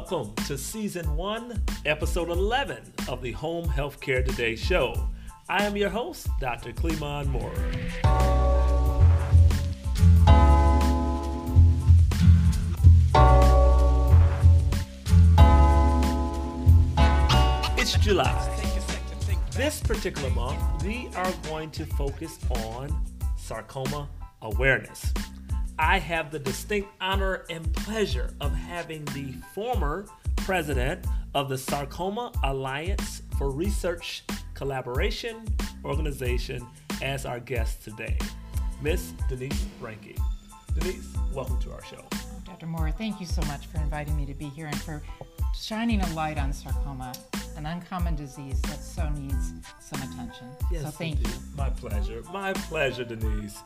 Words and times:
Welcome 0.00 0.34
to 0.46 0.56
season 0.56 1.14
one, 1.14 1.62
episode 1.84 2.30
11 2.30 2.78
of 3.06 3.20
the 3.20 3.32
Home 3.32 3.66
Healthcare 3.68 4.24
Today 4.24 4.56
show. 4.56 4.94
I 5.46 5.64
am 5.64 5.76
your 5.76 5.90
host, 5.90 6.26
Dr. 6.40 6.72
Cleamon 6.72 7.26
Moorer. 7.26 7.52
It's 17.76 17.92
July. 17.98 18.56
This 19.52 19.80
particular 19.80 20.30
month, 20.30 20.82
we 20.82 21.10
are 21.14 21.30
going 21.44 21.70
to 21.72 21.84
focus 21.84 22.38
on 22.48 23.04
sarcoma 23.36 24.08
awareness. 24.40 25.12
I 25.82 25.98
have 25.98 26.30
the 26.30 26.38
distinct 26.38 26.90
honor 27.00 27.46
and 27.48 27.72
pleasure 27.72 28.34
of 28.42 28.52
having 28.52 29.02
the 29.06 29.32
former 29.54 30.04
president 30.36 31.06
of 31.34 31.48
the 31.48 31.56
Sarcoma 31.56 32.32
Alliance 32.44 33.22
for 33.38 33.50
Research 33.50 34.22
Collaboration 34.52 35.42
organization 35.82 36.66
as 37.00 37.24
our 37.24 37.40
guest 37.40 37.82
today, 37.82 38.18
Miss 38.82 39.14
Denise 39.30 39.64
Reinke. 39.80 40.20
Denise, 40.78 41.16
welcome 41.32 41.58
to 41.60 41.72
our 41.72 41.82
show. 41.82 42.04
Dr. 42.44 42.66
Moorer, 42.66 42.90
thank 42.90 43.18
you 43.18 43.24
so 43.24 43.40
much 43.46 43.64
for 43.66 43.78
inviting 43.78 44.14
me 44.18 44.26
to 44.26 44.34
be 44.34 44.50
here 44.50 44.66
and 44.66 44.82
for 44.82 45.02
shining 45.58 46.02
a 46.02 46.12
light 46.12 46.36
on 46.36 46.52
sarcoma, 46.52 47.14
an 47.56 47.66
uncommon 47.66 48.14
disease 48.14 48.60
that 48.62 48.80
so 48.82 49.08
needs 49.10 49.52
some 49.80 50.00
attention. 50.02 50.48
Yes, 50.70 50.82
so 50.82 50.90
thank 50.90 51.16
indeed. 51.18 51.28
you. 51.28 51.40
My 51.56 51.70
pleasure. 51.70 52.22
My 52.32 52.52
pleasure, 52.52 53.04
Denise. 53.04 53.58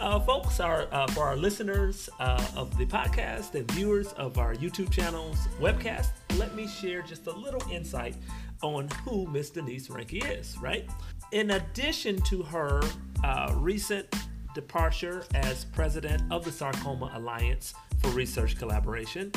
Uh, 0.00 0.18
folks, 0.20 0.60
are 0.60 0.88
uh, 0.90 1.06
for 1.08 1.24
our 1.24 1.36
listeners 1.36 2.08
uh, 2.18 2.44
of 2.56 2.76
the 2.78 2.86
podcast 2.86 3.54
and 3.54 3.70
viewers 3.72 4.12
of 4.14 4.38
our 4.38 4.54
YouTube 4.54 4.90
channels, 4.90 5.38
webcast, 5.60 6.08
let 6.36 6.54
me 6.54 6.66
share 6.66 7.02
just 7.02 7.26
a 7.26 7.32
little 7.32 7.62
insight 7.70 8.16
on 8.62 8.88
who 9.04 9.26
Miss 9.26 9.50
Denise 9.50 9.88
Reinke 9.88 10.38
is, 10.38 10.56
right? 10.58 10.88
In 11.32 11.52
addition 11.52 12.20
to 12.22 12.42
her 12.42 12.80
uh, 13.24 13.52
recent 13.56 14.06
departure 14.54 15.24
as 15.34 15.64
president 15.64 16.22
of 16.30 16.44
the 16.44 16.52
Sarcoma 16.52 17.10
Alliance 17.14 17.74
for 18.00 18.08
Research 18.10 18.58
Collaboration, 18.58 19.32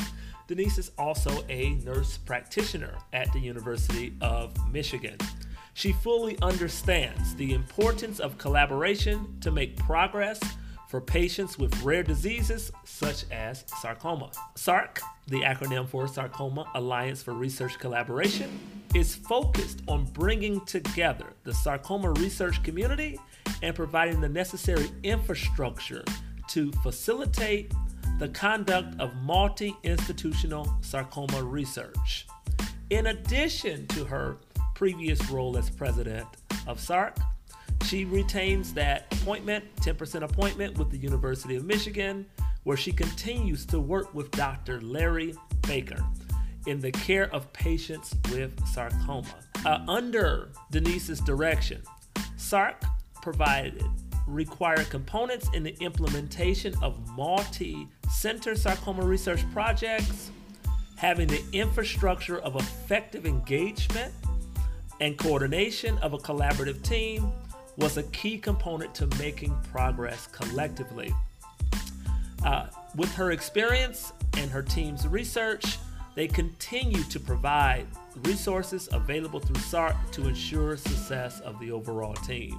Denise 0.46 0.78
is 0.78 0.92
also 0.96 1.44
a 1.48 1.70
nurse 1.84 2.18
practitioner 2.18 2.94
at 3.12 3.32
the 3.32 3.40
University 3.40 4.14
of 4.20 4.54
Michigan. 4.72 5.16
She 5.74 5.92
fully 5.92 6.38
understands 6.40 7.34
the 7.34 7.52
importance 7.52 8.20
of 8.20 8.38
collaboration 8.38 9.38
to 9.40 9.50
make 9.50 9.76
progress 9.76 10.40
for 10.88 11.00
patients 11.00 11.58
with 11.58 11.82
rare 11.82 12.04
diseases 12.04 12.70
such 12.84 13.24
as 13.32 13.64
sarcoma. 13.80 14.30
SARC, 14.54 15.00
the 15.26 15.40
acronym 15.40 15.88
for 15.88 16.06
Sarcoma 16.06 16.64
Alliance 16.76 17.24
for 17.24 17.34
Research 17.34 17.78
Collaboration, 17.80 18.60
is 18.94 19.16
focused 19.16 19.82
on 19.88 20.04
bringing 20.12 20.64
together 20.64 21.26
the 21.42 21.52
sarcoma 21.52 22.12
research 22.12 22.62
community 22.62 23.18
and 23.62 23.74
providing 23.74 24.20
the 24.20 24.28
necessary 24.28 24.90
infrastructure 25.02 26.04
to 26.48 26.70
facilitate 26.84 27.72
the 28.18 28.28
conduct 28.28 28.98
of 28.98 29.14
multi 29.22 29.74
institutional 29.82 30.74
sarcoma 30.80 31.42
research. 31.42 32.26
In 32.90 33.08
addition 33.08 33.86
to 33.88 34.04
her 34.04 34.38
previous 34.74 35.30
role 35.30 35.58
as 35.58 35.68
president 35.68 36.26
of 36.66 36.78
SARC, 36.78 37.16
she 37.84 38.04
retains 38.04 38.72
that 38.74 39.06
appointment, 39.12 39.64
10% 39.76 40.22
appointment 40.22 40.78
with 40.78 40.90
the 40.90 40.96
University 40.96 41.56
of 41.56 41.64
Michigan, 41.64 42.26
where 42.64 42.76
she 42.76 42.90
continues 42.90 43.66
to 43.66 43.80
work 43.80 44.12
with 44.14 44.30
Dr. 44.30 44.80
Larry 44.80 45.34
Baker 45.62 46.02
in 46.66 46.80
the 46.80 46.90
care 46.90 47.32
of 47.34 47.52
patients 47.52 48.14
with 48.32 48.58
sarcoma. 48.66 49.26
Uh, 49.64 49.84
under 49.88 50.50
Denise's 50.70 51.20
direction, 51.20 51.82
SARC 52.36 52.82
provided 53.22 53.84
required 54.26 54.88
components 54.90 55.48
in 55.54 55.62
the 55.62 55.76
implementation 55.80 56.74
of 56.82 56.98
multi 57.10 57.88
center 58.10 58.54
sarcoma 58.54 59.04
research 59.04 59.44
projects, 59.52 60.30
having 60.96 61.28
the 61.28 61.42
infrastructure 61.52 62.38
of 62.40 62.56
effective 62.56 63.26
engagement 63.26 64.12
and 65.00 65.16
coordination 65.18 65.98
of 65.98 66.14
a 66.14 66.18
collaborative 66.18 66.82
team 66.82 67.30
was 67.76 67.98
a 67.98 68.02
key 68.04 68.38
component 68.38 68.94
to 68.94 69.06
making 69.18 69.54
progress 69.70 70.26
collectively. 70.28 71.14
Uh, 72.44 72.66
with 72.94 73.12
her 73.14 73.32
experience 73.32 74.12
and 74.38 74.50
her 74.50 74.62
team's 74.62 75.06
research, 75.06 75.78
they 76.14 76.26
continue 76.26 77.02
to 77.04 77.20
provide 77.20 77.86
resources 78.24 78.88
available 78.92 79.38
through 79.38 79.56
SARC 79.56 79.94
to 80.12 80.26
ensure 80.26 80.76
success 80.76 81.40
of 81.40 81.60
the 81.60 81.70
overall 81.70 82.14
team. 82.14 82.58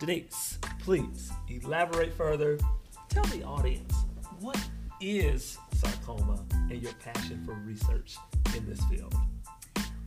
Denise, 0.00 0.58
please 0.80 1.30
elaborate 1.48 2.12
further. 2.12 2.58
Tell 3.12 3.24
the 3.24 3.42
audience 3.42 3.94
what 4.40 4.58
is 4.98 5.58
sarcoma 5.74 6.42
and 6.70 6.80
your 6.80 6.94
passion 6.94 7.44
for 7.44 7.52
research 7.52 8.16
in 8.56 8.64
this 8.66 8.82
field. 8.86 9.12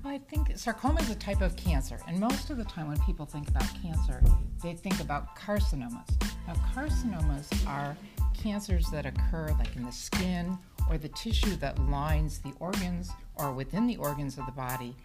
Well, 0.03 0.11
I 0.11 0.17
think 0.17 0.57
sarcoma 0.57 1.01
is 1.01 1.11
a 1.11 1.15
type 1.15 1.41
of 1.41 1.55
cancer, 1.55 1.99
and 2.07 2.19
most 2.19 2.49
of 2.49 2.57
the 2.57 2.63
time 2.63 2.87
when 2.87 2.99
people 3.01 3.27
think 3.27 3.47
about 3.47 3.67
cancer, 3.79 4.23
they 4.63 4.73
think 4.73 4.99
about 5.01 5.35
carcinomas. 5.35 6.09
Now, 6.47 6.55
carcinomas 6.73 7.47
are 7.67 7.95
cancers 8.33 8.89
that 8.89 9.05
occur 9.05 9.55
like 9.59 9.75
in 9.75 9.85
the 9.85 9.91
skin 9.91 10.57
or 10.89 10.97
the 10.97 11.09
tissue 11.09 11.55
that 11.57 11.77
lines 11.87 12.39
the 12.39 12.53
organs 12.59 13.11
or 13.35 13.51
within 13.53 13.85
the 13.85 13.97
organs 13.97 14.39
of 14.39 14.47
the 14.47 14.51
body. 14.51 14.95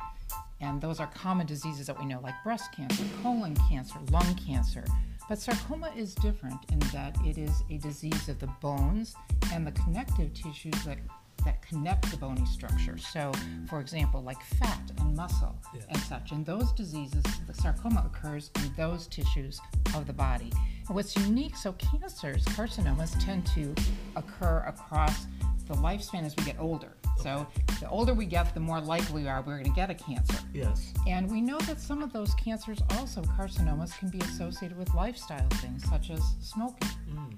And 0.62 0.81
those 0.81 1.00
are 1.00 1.06
common 1.09 1.47
diseases 1.47 1.87
that 1.88 1.99
we 1.99 2.06
know, 2.06 2.21
like 2.22 2.43
breast 2.44 2.72
cancer, 2.72 3.05
colon 3.22 3.55
cancer, 3.69 3.99
lung 4.11 4.34
cancer. 4.37 4.84
But 5.31 5.39
sarcoma 5.39 5.93
is 5.97 6.17
different 6.17 6.59
in 6.73 6.81
that 6.93 7.17
it 7.25 7.39
is 7.39 7.63
a 7.71 7.79
disease 7.79 8.29
of 8.29 8.41
the 8.41 8.49
bones 8.61 9.15
and 9.53 9.65
the 9.65 9.71
connective 9.71 10.35
tissues 10.35 10.75
that, 10.85 10.99
that 11.45 11.63
connect 11.63 12.11
the 12.11 12.17
bony 12.17 12.45
structure. 12.47 12.99
So, 12.99 13.31
for 13.69 13.79
example, 13.79 14.25
like 14.25 14.43
fat 14.43 14.91
and 14.99 15.15
muscle 15.15 15.57
Yeah. 15.73 15.83
and 15.91 15.99
such. 16.01 16.33
In 16.33 16.43
those 16.43 16.73
diseases, 16.73 17.23
the 17.47 17.55
sarcoma 17.55 18.11
occurs 18.13 18.51
in 18.57 18.75
those 18.77 19.07
tissues 19.07 19.61
of 19.95 20.09
the 20.09 20.13
body. 20.13 20.51
And 20.89 20.97
what's 20.97 21.15
unique, 21.17 21.55
so 21.55 21.75
cancers, 21.75 22.45
carcinomas, 22.47 23.15
tend 23.25 23.47
to 23.55 23.73
occur 24.17 24.65
across 24.67 25.27
the 25.69 25.75
lifespan 25.75 26.25
as 26.25 26.35
we 26.37 26.43
get 26.43 26.59
older. 26.59 26.97
So, 27.22 27.47
the 27.81 27.88
older 27.88 28.14
we 28.14 28.26
get, 28.26 28.53
the 28.54 28.60
more 28.60 28.81
likely 28.81 29.22
we 29.22 29.28
are 29.28 29.42
we're 29.42 29.58
going 29.58 29.64
to 29.64 29.76
get 29.76 29.91
a 29.91 29.94
cancer. 29.94 30.38
Yes. 30.53 30.92
And 31.06 31.31
we 31.31 31.41
know 31.41 31.58
that 31.60 31.81
some 31.81 32.03
of 32.03 32.12
those 32.12 32.34
cancers, 32.34 32.81
also 32.98 33.22
carcinomas, 33.22 33.98
can 33.98 34.08
be 34.08 34.19
associated 34.20 34.78
with 34.78 34.92
lifestyle 34.94 35.48
things 35.54 35.88
such 35.88 36.10
as 36.10 36.22
smoking. 36.41 36.88
Mm, 37.10 37.36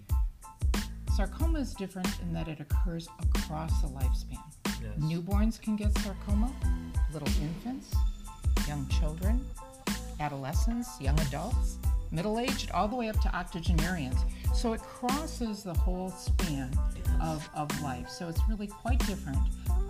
Sarcoma 1.17 1.59
is 1.59 1.75
different 1.75 2.09
in 2.23 2.33
that 2.33 2.49
it 2.49 2.59
occurs 2.61 3.09
across 3.35 3.83
the 3.83 3.89
lifespan. 3.89 4.39
yes. 4.65 4.81
Newborns 4.99 5.61
can 5.61 5.77
get 5.77 5.97
sarcoma, 5.99 6.51
little 7.13 7.29
infants, 7.43 7.95
young 8.67 8.89
children, 8.89 9.45
adolescents, 10.21 11.01
young 11.01 11.19
adults, 11.21 11.77
middle 12.11 12.39
aged, 12.39 12.71
all 12.71 12.89
the 12.89 12.97
way 12.97 13.09
up 13.09 13.21
to 13.21 13.35
octogenarians. 13.37 14.17
So 14.55 14.73
it 14.73 14.81
crosses 14.81 15.63
the 15.63 15.75
whole 15.75 16.11
span 16.11 16.71
of, 17.21 17.49
of 17.55 17.69
life. 17.83 18.09
So 18.09 18.29
it's 18.29 18.41
really 18.49 18.69
quite 18.69 18.99
different. 19.07 19.39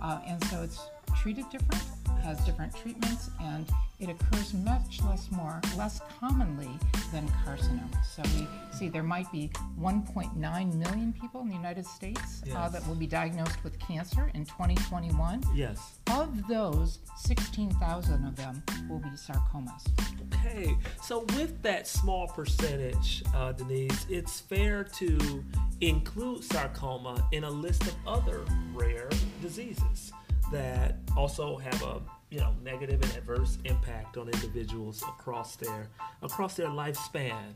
Uh, 0.03 0.19
and 0.27 0.43
so 0.45 0.61
it's 0.61 0.89
treated 1.21 1.45
different, 1.49 1.81
has 2.21 2.43
different 2.45 2.75
treatments, 2.75 3.29
and 3.41 3.65
it 3.99 4.09
occurs 4.09 4.53
much 4.53 5.01
less 5.03 5.31
more, 5.31 5.61
less 5.77 6.01
commonly 6.19 6.69
than 7.13 7.27
carcinoma. 7.45 8.03
So 8.05 8.21
we 8.35 8.47
see 8.77 8.89
there 8.89 9.03
might 9.03 9.31
be 9.31 9.49
1.9 9.79 10.73
million 10.75 11.13
people 11.13 11.41
in 11.41 11.49
the 11.49 11.55
United 11.55 11.85
States 11.85 12.41
uh, 12.53 12.67
that 12.69 12.85
will 12.87 12.95
be 12.95 13.07
diagnosed 13.07 13.63
with 13.63 13.79
cancer 13.79 14.29
in 14.33 14.45
2021. 14.45 15.43
Yes. 15.55 15.99
Of 16.11 16.47
those, 16.47 16.99
16,000 17.17 18.25
of 18.25 18.35
them 18.35 18.61
will 18.89 18.99
be 18.99 19.09
sarcomas. 19.09 19.87
Okay, 20.45 20.75
so 21.01 21.25
with 21.37 21.61
that 21.61 21.87
small 21.87 22.27
percentage, 22.27 23.23
uh, 23.33 23.53
Denise, 23.53 24.05
it's 24.09 24.41
fair 24.41 24.83
to 24.83 25.43
include 25.79 26.43
sarcoma 26.43 27.25
in 27.31 27.45
a 27.45 27.49
list 27.49 27.83
of 27.83 27.95
other 28.05 28.43
rare 28.73 29.09
diseases 29.43 30.13
that 30.51 30.95
also 31.17 31.57
have 31.57 31.83
a 31.83 32.01
you 32.29 32.39
know 32.39 32.55
negative 32.63 33.01
and 33.01 33.11
adverse 33.17 33.57
impact 33.65 34.17
on 34.17 34.29
individuals 34.29 35.03
across 35.03 35.57
their 35.57 35.89
across 36.21 36.55
their 36.55 36.67
lifespan. 36.67 37.53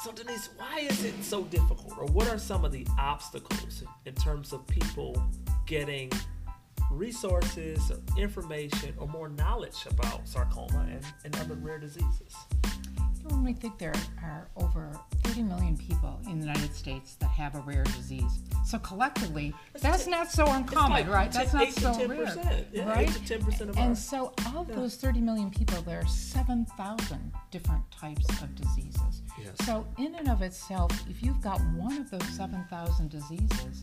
So 0.00 0.12
Denise, 0.12 0.50
why 0.56 0.78
is 0.78 1.04
it 1.04 1.14
so 1.22 1.42
difficult, 1.44 1.98
or 1.98 2.06
what 2.06 2.28
are 2.28 2.38
some 2.38 2.64
of 2.64 2.70
the 2.70 2.86
obstacles 2.96 3.82
in 4.06 4.14
terms 4.14 4.52
of 4.52 4.64
people 4.68 5.20
getting 5.66 6.12
resources 6.92 7.90
or 7.90 7.98
information 8.16 8.94
or 8.96 9.08
more 9.08 9.28
knowledge 9.28 9.84
about 9.90 10.26
sarcoma 10.28 10.86
and, 10.90 11.04
and 11.24 11.36
other 11.40 11.56
rare 11.56 11.80
diseases? 11.80 12.36
Only 13.32 13.52
think 13.52 13.78
there 13.78 13.94
are 14.22 14.48
over 14.56 14.90
30 15.24 15.42
million 15.42 15.76
people 15.76 16.18
in 16.26 16.40
the 16.40 16.46
United 16.46 16.74
States 16.74 17.14
that 17.16 17.28
have 17.30 17.54
a 17.54 17.60
rare 17.60 17.84
disease. 17.84 18.40
So 18.66 18.78
collectively, 18.78 19.54
that's 19.80 20.04
ten- 20.04 20.10
not 20.10 20.30
so 20.30 20.46
uncommon, 20.46 20.90
like 20.92 21.08
right? 21.08 21.30
That's 21.32 21.52
not 21.52 21.64
eight 21.68 21.74
so 21.74 21.92
10%. 21.92 22.08
rare, 22.08 22.64
Yeah, 22.72 22.88
right? 22.88 23.08
eight 23.08 23.14
to 23.26 23.38
10% 23.38 23.70
of 23.70 23.78
our- 23.78 23.84
and 23.84 23.96
so 23.96 24.32
of 24.54 24.68
those 24.68 24.96
30 24.96 25.20
million 25.20 25.50
people, 25.50 25.80
there 25.82 26.00
are 26.00 26.06
7,000 26.06 27.32
different 27.50 27.88
types 27.90 28.28
of 28.42 28.54
diseases. 28.54 29.22
Yes. 29.38 29.54
So 29.64 29.86
in 29.98 30.14
and 30.14 30.28
of 30.28 30.42
itself, 30.42 30.90
if 31.08 31.22
you've 31.22 31.40
got 31.40 31.60
one 31.74 31.96
of 31.98 32.10
those 32.10 32.28
7,000 32.36 33.10
diseases, 33.10 33.82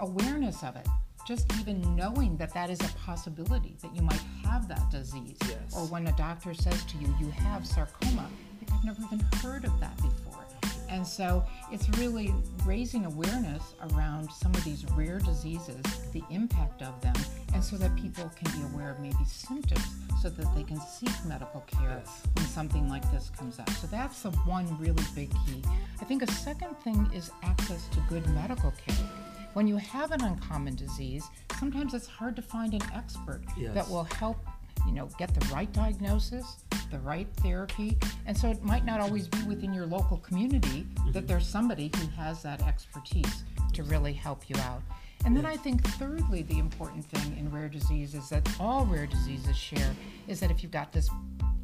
awareness 0.00 0.62
of 0.62 0.76
it, 0.76 0.86
just 1.26 1.52
even 1.58 1.80
knowing 1.96 2.36
that 2.36 2.54
that 2.54 2.70
is 2.70 2.80
a 2.80 2.88
possibility 3.04 3.76
that 3.82 3.94
you 3.96 4.02
might 4.02 4.20
have 4.44 4.68
that 4.68 4.88
disease, 4.90 5.36
Yes. 5.48 5.74
or 5.76 5.84
when 5.86 6.06
a 6.06 6.12
doctor 6.12 6.54
says 6.54 6.84
to 6.84 6.98
you, 6.98 7.12
you 7.18 7.30
have 7.32 7.66
sarcoma, 7.66 8.22
like, 8.22 8.30
I've 8.76 8.84
never 8.84 9.00
even 9.02 9.20
heard 9.42 9.64
of 9.64 9.78
that 9.80 9.96
before. 9.96 10.44
And 10.88 11.04
so 11.06 11.44
it's 11.72 11.88
really 11.98 12.32
raising 12.64 13.06
awareness 13.06 13.74
around 13.90 14.30
some 14.30 14.54
of 14.54 14.62
these 14.64 14.84
rare 14.92 15.18
diseases, 15.18 15.82
the 16.12 16.22
impact 16.30 16.82
of 16.82 17.00
them, 17.00 17.14
and 17.54 17.62
so 17.62 17.76
that 17.76 17.94
people 17.96 18.30
can 18.36 18.56
be 18.58 18.64
aware 18.72 18.90
of 18.90 19.00
maybe 19.00 19.16
symptoms 19.26 19.84
so 20.22 20.28
that 20.28 20.54
they 20.54 20.62
can 20.62 20.80
seek 20.80 21.10
medical 21.26 21.62
care 21.62 22.02
when 22.34 22.46
something 22.46 22.88
like 22.88 23.10
this 23.10 23.30
comes 23.36 23.58
up. 23.58 23.68
So 23.70 23.86
that's 23.88 24.22
the 24.22 24.30
one 24.30 24.66
really 24.78 25.02
big 25.14 25.30
key. 25.44 25.62
I 26.00 26.04
think 26.04 26.22
a 26.22 26.30
second 26.32 26.76
thing 26.78 27.10
is 27.12 27.30
access 27.42 27.88
to 27.88 28.00
good 28.08 28.26
medical 28.28 28.72
care. 28.86 29.06
When 29.54 29.66
you 29.66 29.76
have 29.78 30.12
an 30.12 30.22
uncommon 30.22 30.76
disease, 30.76 31.24
sometimes 31.58 31.94
it's 31.94 32.06
hard 32.06 32.36
to 32.36 32.42
find 32.42 32.74
an 32.74 32.82
expert 32.94 33.40
Yes. 33.56 33.74
that 33.74 33.88
will 33.88 34.04
help, 34.04 34.36
you 34.84 34.92
know, 34.92 35.08
get 35.18 35.32
the 35.34 35.46
right 35.54 35.72
diagnosis, 35.72 36.56
the 36.90 36.98
right 36.98 37.28
therapy. 37.38 37.96
And 38.26 38.36
so 38.36 38.50
it 38.50 38.62
might 38.62 38.84
not 38.84 39.00
always 39.00 39.28
be 39.28 39.42
within 39.44 39.72
your 39.72 39.86
local 39.86 40.18
community 40.18 40.86
that 41.12 41.20
mm-hmm. 41.20 41.26
there's 41.26 41.46
somebody 41.46 41.90
who 41.96 42.06
has 42.08 42.42
that 42.42 42.62
expertise 42.62 43.44
to 43.72 43.82
really 43.84 44.12
help 44.12 44.48
you 44.48 44.56
out. 44.60 44.82
And 45.24 45.36
then 45.36 45.46
I 45.46 45.56
think 45.56 45.84
thirdly, 45.98 46.42
the 46.42 46.58
important 46.58 47.04
thing 47.04 47.36
in 47.36 47.50
rare 47.50 47.68
diseases 47.68 48.28
that 48.28 48.48
all 48.60 48.86
rare 48.86 49.06
diseases 49.06 49.56
share 49.56 49.94
is 50.28 50.38
that 50.40 50.50
if 50.50 50.62
you've 50.62 50.72
got 50.72 50.92
this 50.92 51.10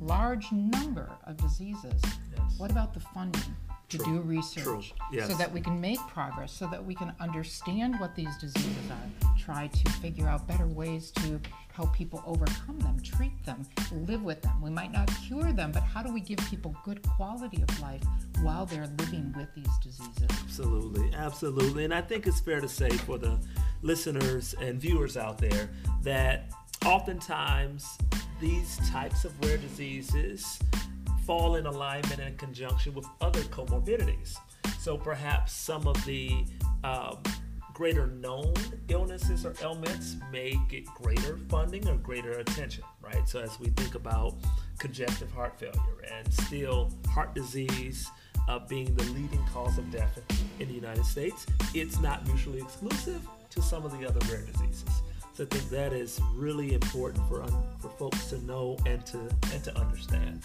large 0.01 0.51
number 0.51 1.09
of 1.27 1.37
diseases, 1.37 2.01
Yes. 2.37 2.59
what 2.59 2.71
about 2.71 2.93
the 2.93 3.01
funding 3.01 3.55
to 3.93 3.99
True. 3.99 4.15
do 4.15 4.21
research 4.23 4.65
True. 4.65 4.83
Yes. 5.13 5.29
so 5.29 5.37
that 5.37 5.53
we 5.53 5.61
can 5.61 5.81
make 5.81 5.99
progress, 6.09 6.51
so 6.51 6.67
that 6.69 6.83
we 6.83 6.95
can 6.95 7.13
understand 7.21 8.01
what 8.01 8.17
these 8.17 8.35
diseases 8.39 8.91
are, 8.91 9.29
try 9.39 9.67
to 9.67 9.93
figure 9.93 10.27
out 10.27 10.49
better 10.49 10.67
ways 10.67 11.11
to 11.13 11.39
help 11.75 11.93
people 11.95 12.23
overcome 12.27 12.79
them, 12.81 12.99
treat 13.03 13.45
them, 13.45 13.67
live 14.07 14.23
with 14.23 14.41
them. 14.41 14.61
We 14.63 14.71
might 14.71 14.93
not 14.93 15.11
cure 15.27 15.53
them, 15.53 15.73
but 15.73 15.83
how 15.83 16.03
do 16.03 16.13
we 16.13 16.21
give 16.21 16.39
people 16.49 16.75
good 16.85 17.03
quality 17.17 17.63
of 17.63 17.81
life 17.81 18.03
while 18.41 18.65
they're 18.65 18.91
living 18.99 19.35
with 19.37 19.49
these 19.55 19.79
diseases? 19.83 20.29
Absolutely, 20.43 21.11
absolutely. 21.15 21.85
And 21.85 21.93
I 21.93 22.01
think 22.01 22.27
it's 22.27 22.41
fair 22.41 22.61
to 22.61 22.69
say 22.69 22.91
for 22.91 23.19
the 23.19 23.39
listeners 23.83 24.55
and 24.61 24.81
viewers 24.81 25.19
out 25.19 25.37
there 25.37 25.69
that 26.03 26.51
oftentimes 26.85 27.99
these 28.41 28.79
types 28.91 29.25
of 29.25 29.33
rare 29.45 29.59
diseases 29.59 30.59
fall 31.27 31.57
in 31.57 31.67
alignment 31.67 32.21
and 32.21 32.37
conjunction 32.39 32.95
with 32.95 33.07
other 33.21 33.41
comorbidities. 33.43 34.37
So 34.81 34.97
perhaps 34.97 35.53
some 35.53 35.87
of 35.87 36.05
the 36.05 36.45
um, 36.83 37.19
greater 37.73 38.07
known 38.07 38.55
illnesses 38.89 39.47
or 39.47 39.55
ailments 39.63 40.17
may 40.31 40.59
get 40.69 40.85
greater 40.87 41.39
funding 41.49 41.89
or 41.89 41.97
greater 41.97 42.33
attention, 42.33 42.85
right? 43.01 43.29
So 43.29 43.41
as 43.41 43.59
we 43.59 43.69
think 43.69 43.95
about 43.95 44.35
congestive 44.79 45.31
heart 45.33 45.59
failure 45.59 46.05
and 46.13 46.33
still 46.33 46.93
heart 47.09 47.35
disease 47.35 48.09
uh, 48.49 48.59
being 48.59 48.95
the 48.95 49.05
leading 49.05 49.45
cause 49.53 49.79
of 49.79 49.91
death 49.91 50.19
in 50.59 50.69
the 50.69 50.75
United 50.75 51.05
States, 51.05 51.47
it's 51.75 52.01
not 52.01 52.27
mutually 52.27 52.61
exclusive 52.61 53.27
to 53.51 53.63
some 53.63 53.85
of 53.85 53.99
the 53.99 54.07
other 54.07 54.21
rare 54.33 54.43
diseases. 54.43 55.03
So 55.35 55.45
I 55.45 55.47
think 55.47 55.71
that 55.71 55.93
is 55.93 56.21
really 56.35 56.75
important 56.75 57.27
for 57.27 57.43
un- 57.43 57.63
for 57.79 57.89
folks 57.89 58.27
to 58.31 58.45
know 58.45 58.77
and 58.85 59.05
to 59.07 59.19
and 59.55 59.65
to 59.65 59.79
understand. 59.79 60.43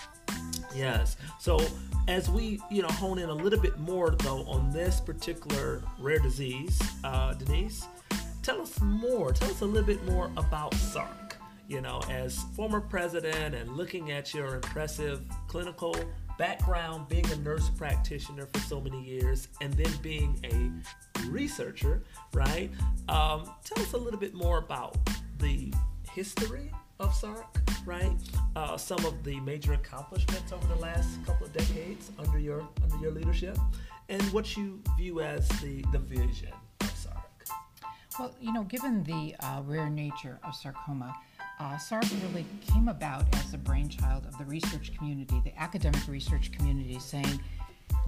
Yes. 0.75 1.17
So 1.39 1.59
as 2.07 2.29
we 2.29 2.61
you 2.69 2.81
know 2.81 2.87
hone 2.89 3.19
in 3.19 3.29
a 3.29 3.33
little 3.33 3.59
bit 3.59 3.77
more 3.77 4.11
though 4.11 4.43
on 4.43 4.71
this 4.71 4.99
particular 4.99 5.81
rare 5.99 6.19
disease, 6.19 6.81
uh, 7.03 7.33
Denise, 7.33 7.87
tell 8.43 8.61
us 8.61 8.79
more. 8.81 9.31
Tell 9.33 9.49
us 9.49 9.61
a 9.61 9.65
little 9.65 9.87
bit 9.87 10.03
more 10.05 10.31
about 10.37 10.73
SARC. 10.73 11.33
You 11.67 11.81
know, 11.81 12.01
as 12.09 12.43
former 12.55 12.79
president 12.79 13.53
and 13.53 13.75
looking 13.75 14.11
at 14.11 14.33
your 14.33 14.55
impressive 14.55 15.21
clinical 15.47 15.93
background, 16.37 17.09
being 17.09 17.29
a 17.31 17.35
nurse 17.37 17.69
practitioner 17.69 18.47
for 18.53 18.59
so 18.59 18.79
many 18.79 19.03
years, 19.03 19.49
and 19.59 19.73
then 19.73 19.91
being 20.01 20.39
a 20.45 21.25
researcher, 21.27 22.03
right? 22.33 22.71
Um, 23.09 23.51
tell 23.65 23.83
us 23.83 23.93
a 23.93 23.97
little 23.97 24.19
bit 24.19 24.33
more 24.33 24.59
about 24.59 24.97
the 25.39 25.73
history 26.13 26.71
of 26.99 27.11
SARC, 27.13 27.45
right? 27.85 28.17
Uh, 28.55 28.77
some 28.77 29.03
of 29.05 29.23
the 29.23 29.39
major 29.41 29.73
accomplishments 29.73 30.51
over 30.51 30.65
the 30.67 30.79
last 30.79 31.23
couple 31.25 31.45
of 31.45 31.53
decades 31.53 32.11
under 32.17 32.39
your 32.39 32.67
under 32.83 32.97
your 32.97 33.11
leadership, 33.11 33.57
and 34.09 34.21
what 34.33 34.57
you 34.57 34.81
view 34.97 35.21
as 35.21 35.47
the 35.61 35.83
the 35.91 35.99
vision 35.99 36.53
of 36.81 36.87
SARC. 36.87 37.49
Well, 38.19 38.35
you 38.41 38.51
know, 38.51 38.63
given 38.63 39.03
the 39.03 39.35
uh, 39.39 39.61
rare 39.65 39.89
nature 39.89 40.39
of 40.43 40.55
sarcoma, 40.55 41.15
uh, 41.59 41.77
SARC 41.77 42.09
really 42.23 42.45
came 42.61 42.87
about 42.87 43.25
as 43.35 43.53
a 43.53 43.57
brainchild 43.57 44.25
of 44.25 44.37
the 44.37 44.45
research 44.45 44.95
community, 44.97 45.41
the 45.43 45.57
academic 45.59 46.07
research 46.07 46.51
community, 46.51 46.99
saying 46.99 47.39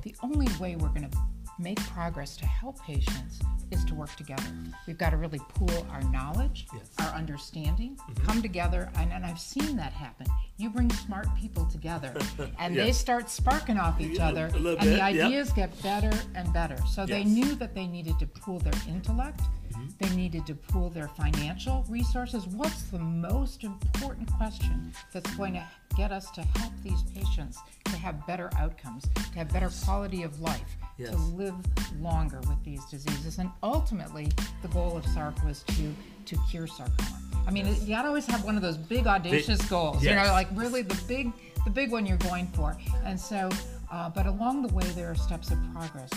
the 0.03 0.15
only 0.23 0.47
way 0.59 0.75
we're 0.75 0.89
going 0.89 1.09
to 1.09 1.17
make 1.59 1.79
progress 1.87 2.37
to 2.37 2.45
help 2.45 2.81
patients 2.81 3.39
is 3.71 3.83
to 3.85 3.93
work 3.93 4.15
together. 4.15 4.43
We've 4.87 4.97
got 4.97 5.11
to 5.11 5.17
really 5.17 5.39
pool 5.49 5.85
our 5.91 6.01
knowledge, 6.03 6.67
Yes. 6.73 6.89
our 6.99 7.13
understanding, 7.13 7.97
mm-hmm. 7.97 8.25
come 8.25 8.41
together, 8.41 8.89
and, 8.95 9.11
and 9.11 9.25
I've 9.25 9.39
seen 9.39 9.75
that 9.75 9.93
happen. 9.93 10.27
You 10.57 10.69
bring 10.69 10.89
smart 10.91 11.27
people 11.39 11.65
together, 11.65 12.13
and 12.59 12.75
they 12.75 12.91
start 12.91 13.29
sparking 13.29 13.77
off 13.77 13.99
each 13.99 14.19
other, 14.19 14.45
and 14.45 14.65
the 14.65 14.75
bit, 14.75 14.83
yep. 14.83 15.01
ideas 15.01 15.51
get 15.51 15.81
better 15.83 16.11
and 16.35 16.51
better. 16.53 16.77
So 16.89 17.05
they 17.05 17.23
knew 17.23 17.55
that 17.55 17.75
they 17.75 17.87
needed 17.87 18.17
to 18.19 18.25
pool 18.25 18.59
their 18.59 18.73
intellect, 18.87 19.41
mm-hmm. 19.71 19.87
they 19.99 20.15
needed 20.15 20.45
to 20.47 20.55
pool 20.55 20.89
their 20.89 21.07
financial 21.09 21.85
resources. 21.89 22.47
What's 22.47 22.83
the 22.83 22.99
most 22.99 23.63
important 23.63 24.31
question 24.37 24.93
that's 25.13 25.33
going 25.35 25.53
to 25.53 25.63
get 25.95 26.11
us 26.11 26.31
to 26.31 26.41
help 26.41 26.73
these 26.83 27.03
patients 27.15 27.57
to 27.85 27.97
have 27.97 28.25
better 28.25 28.49
outcomes, 28.57 29.05
to 29.15 29.37
have 29.37 29.51
better 29.51 29.69
quality 29.83 30.23
of 30.23 30.39
life, 30.39 30.77
Yes. 30.99 31.11
to 31.11 31.17
live 31.17 31.55
longer 32.01 32.39
with 32.41 32.63
these 32.63 32.83
diseases? 32.85 33.37
And 33.39 33.49
ultimately, 33.63 34.29
the 34.61 34.67
goal 34.69 34.97
of 34.97 35.05
SARC 35.05 35.43
was 35.45 35.63
to 35.63 35.93
to 36.25 36.37
cure 36.51 36.67
sarcoma. 36.67 37.17
I 37.47 37.51
mean, 37.51 37.65
you 37.81 37.87
gotta 37.95 38.07
always 38.09 38.27
have 38.27 38.43
one 38.43 38.55
of 38.55 38.61
those 38.61 38.77
big 38.77 39.07
audacious 39.07 39.61
goals, 39.67 40.03
you 40.03 40.13
know, 40.13 40.25
like 40.25 40.47
really 40.53 40.81
the 40.83 41.01
big 41.07 41.31
the 41.63 41.71
big 41.71 41.91
one 41.91 42.05
you're 42.05 42.17
going 42.17 42.47
for. 42.47 42.77
And 43.03 43.19
so, 43.19 43.49
uh, 43.91 44.09
but 44.09 44.25
along 44.27 44.61
the 44.61 44.73
way, 44.73 44.83
there 44.95 45.09
are 45.09 45.15
steps 45.15 45.49
of 45.51 45.57
progress, 45.73 46.09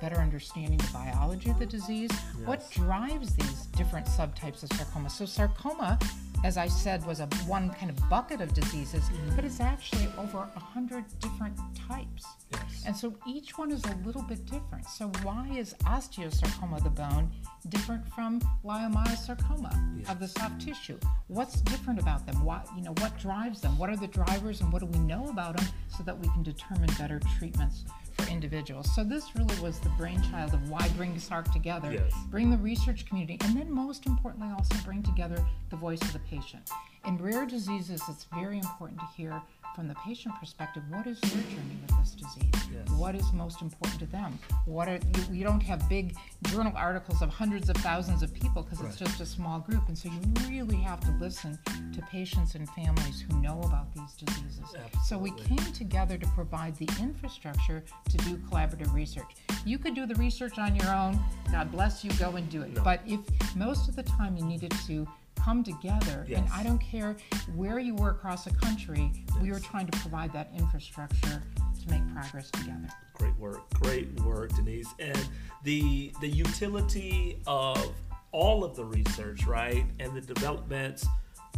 better 0.00 0.16
understanding 0.16 0.78
the 0.78 0.90
biology 0.92 1.50
of 1.50 1.58
the 1.58 1.66
disease, 1.66 2.10
what 2.44 2.70
drives 2.70 3.34
these 3.34 3.66
different 3.76 4.06
subtypes 4.06 4.62
of 4.62 4.70
sarcoma. 4.76 5.10
So 5.10 5.26
sarcoma, 5.26 5.98
as 6.44 6.56
I 6.56 6.68
said, 6.68 7.04
was 7.04 7.18
a 7.20 7.26
one 7.46 7.70
kind 7.70 7.90
of 7.90 8.08
bucket 8.08 8.40
of 8.40 8.54
diseases, 8.54 9.02
but 9.34 9.44
it's 9.44 9.60
actually 9.60 10.08
over 10.18 10.38
a 10.54 10.60
hundred 10.60 11.04
different 11.20 11.56
types. 11.88 12.24
Yes. 12.52 12.62
And 12.86 12.96
so 12.96 13.14
each 13.26 13.58
one 13.58 13.72
is 13.72 13.84
a 13.84 13.94
little 14.06 14.22
bit 14.22 14.46
different. 14.46 14.86
So 14.86 15.08
why 15.22 15.48
is 15.56 15.74
osteosarcoma 15.84 16.76
of 16.76 16.84
the 16.84 16.90
bone 16.90 17.30
different 17.68 18.06
from 18.12 18.40
leiomyosarcoma 18.64 20.08
of 20.08 20.20
the 20.20 20.28
soft 20.28 20.60
tissue? 20.60 20.98
What's 21.26 21.60
different 21.62 21.98
about 21.98 22.26
them? 22.26 22.44
What 22.44 22.68
you 22.76 22.82
know, 22.82 22.94
what 22.98 23.18
drives 23.18 23.60
them? 23.60 23.76
What 23.76 23.90
are 23.90 23.96
the 23.96 24.06
drivers 24.06 24.60
and 24.60 24.72
what 24.72 24.80
do 24.80 24.86
we 24.86 24.98
know 25.00 25.28
about 25.28 25.56
them 25.56 25.66
so 25.88 26.02
that 26.04 26.16
we 26.18 26.28
can 26.28 26.42
determine 26.42 26.88
better 26.98 27.20
treatments 27.38 27.84
for 28.12 28.30
individuals? 28.30 28.94
So 28.94 29.02
this 29.02 29.34
really 29.34 29.58
was 29.60 29.80
the 29.80 29.90
brainchild 29.90 30.54
of 30.54 30.70
why 30.70 30.88
bring 30.96 31.14
SARC 31.16 31.52
together, 31.52 31.92
Yes. 31.92 32.12
bring 32.30 32.50
the 32.50 32.58
research 32.58 33.04
community, 33.06 33.38
and 33.42 33.56
then 33.56 33.70
most 33.70 34.06
importantly 34.06 34.48
also 34.56 34.76
bring 34.84 35.02
together 35.02 35.44
the 35.70 35.76
voice 35.76 36.00
of 36.02 36.12
the 36.12 36.20
patient. 36.20 36.70
In 37.04 37.16
rare 37.18 37.46
diseases, 37.46 38.02
it's 38.08 38.24
very 38.34 38.58
important 38.58 38.98
to 39.00 39.06
hear 39.16 39.40
from 39.76 39.88
the 39.88 39.94
patient 39.96 40.34
perspective 40.40 40.82
what 40.88 41.06
is 41.06 41.20
their 41.20 41.42
journey 41.42 41.78
with 41.82 41.98
this 41.98 42.12
disease? 42.12 42.50
Yes. 42.72 42.88
what 42.96 43.14
is 43.14 43.30
most 43.34 43.60
important 43.60 44.00
to 44.00 44.06
them? 44.06 44.38
What 44.64 44.88
are 44.88 44.94
you, 44.94 45.34
you 45.34 45.44
don't 45.44 45.62
have 45.62 45.86
big 45.86 46.16
journal 46.44 46.72
articles 46.74 47.20
of 47.20 47.28
hundreds 47.28 47.68
of 47.68 47.76
thousands 47.76 48.22
of 48.22 48.32
people 48.32 48.62
because 48.62 48.80
it's 48.80 48.96
just 48.96 49.20
a 49.20 49.26
small 49.26 49.58
group 49.60 49.86
and 49.88 49.96
so 49.96 50.08
you 50.08 50.20
really 50.48 50.78
have 50.78 51.00
to 51.00 51.10
listen 51.20 51.58
to 51.92 52.00
patients 52.10 52.54
and 52.54 52.66
families 52.70 53.20
who 53.20 53.38
know 53.42 53.60
about 53.64 53.92
these 53.94 54.14
diseases. 54.14 54.64
So 55.04 55.18
we 55.18 55.32
came 55.32 55.58
together 55.74 56.16
to 56.16 56.26
provide 56.28 56.74
the 56.76 56.88
infrastructure 56.98 57.84
to 58.08 58.16
do 58.18 58.38
collaborative 58.38 58.94
research. 58.94 59.36
You 59.66 59.78
could 59.78 59.94
do 59.94 60.06
the 60.06 60.14
research 60.14 60.58
on 60.58 60.74
your 60.74 60.88
own. 60.88 61.20
God 61.52 61.70
bless 61.70 62.02
you. 62.02 62.10
Go 62.12 62.36
and 62.36 62.48
do 62.48 62.62
it. 62.62 62.72
No. 62.72 62.82
but 62.82 63.00
if 63.06 63.20
most 63.54 63.90
of 63.90 63.96
the 63.96 64.02
time 64.04 64.38
you 64.38 64.44
needed 64.44 64.72
to 64.86 65.06
come 65.46 65.62
together 65.62 66.26
and 66.34 66.44
i 66.52 66.64
don't 66.64 66.80
care 66.80 67.16
where 67.54 67.78
you 67.78 67.94
were 67.94 68.10
across 68.10 68.44
the 68.44 68.50
country 68.50 69.12
we 69.40 69.52
were 69.52 69.60
trying 69.60 69.86
to 69.86 69.96
provide 70.00 70.32
that 70.32 70.50
infrastructure 70.58 71.40
to 71.86 71.90
make 71.90 72.02
progress 72.12 72.50
together. 72.50 72.88
Great 73.14 73.36
work, 73.38 73.68
great 73.74 74.08
work, 74.20 74.54
Denise. 74.54 74.88
And 74.98 75.28
the 75.62 76.12
the 76.20 76.28
utility 76.28 77.40
of 77.46 77.94
all 78.32 78.64
of 78.64 78.76
the 78.76 78.84
research, 78.84 79.46
right, 79.46 79.84
and 80.00 80.14
the 80.14 80.20
developments. 80.20 81.06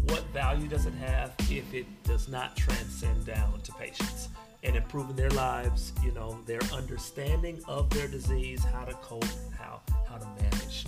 What 0.04 0.22
value 0.26 0.68
does 0.68 0.86
it 0.86 0.94
have 0.94 1.34
if 1.50 1.74
it 1.74 1.86
does 2.04 2.28
not 2.28 2.56
transcend 2.56 3.26
down 3.26 3.60
to 3.62 3.72
patients 3.72 4.28
and 4.62 4.76
improving 4.76 5.16
their 5.16 5.30
lives? 5.30 5.92
You 6.04 6.12
know, 6.12 6.38
their 6.46 6.62
understanding 6.72 7.60
of 7.66 7.90
their 7.90 8.06
disease, 8.06 8.62
how 8.62 8.84
to 8.84 8.94
cope, 8.94 9.24
how 9.58 9.80
how 10.08 10.18
to 10.18 10.26
manage 10.40 10.86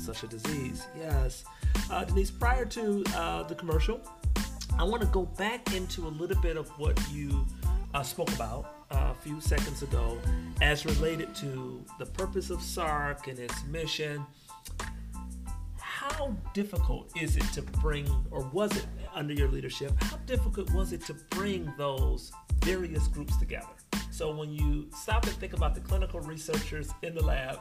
such 0.00 0.22
a 0.22 0.26
disease. 0.26 0.86
Yes, 0.96 1.44
uh, 1.90 2.04
Denise. 2.04 2.30
Prior 2.30 2.64
to 2.64 3.04
uh, 3.14 3.42
the 3.44 3.54
commercial, 3.54 4.00
I 4.78 4.84
want 4.84 5.02
to 5.02 5.08
go 5.08 5.26
back 5.26 5.74
into 5.74 6.06
a 6.06 6.08
little 6.08 6.40
bit 6.40 6.56
of 6.56 6.68
what 6.78 6.98
you 7.12 7.46
uh, 7.94 8.02
spoke 8.02 8.32
about 8.32 8.86
uh, 8.90 9.12
a 9.12 9.22
few 9.22 9.40
seconds 9.40 9.82
ago 9.82 10.18
as 10.60 10.86
related 10.86 11.34
to 11.36 11.84
the 11.98 12.06
purpose 12.06 12.50
of 12.50 12.58
SARC 12.60 13.28
and 13.28 13.38
its 13.38 13.64
mission. 13.66 14.24
How 15.78 16.34
difficult 16.54 17.10
is 17.20 17.36
it 17.36 17.44
to 17.52 17.62
bring, 17.62 18.08
or 18.30 18.42
was 18.52 18.76
it 18.76 18.86
under 19.14 19.34
your 19.34 19.48
leadership, 19.48 19.92
how 20.02 20.16
difficult 20.26 20.72
was 20.72 20.92
it 20.92 21.04
to 21.06 21.14
bring 21.30 21.72
those 21.76 22.32
various 22.64 23.06
groups 23.08 23.36
together? 23.36 23.66
So 24.10 24.34
when 24.34 24.52
you 24.52 24.88
stop 24.94 25.24
and 25.24 25.34
think 25.34 25.52
about 25.52 25.74
the 25.74 25.80
clinical 25.80 26.20
researchers 26.20 26.90
in 27.02 27.14
the 27.14 27.24
lab, 27.24 27.60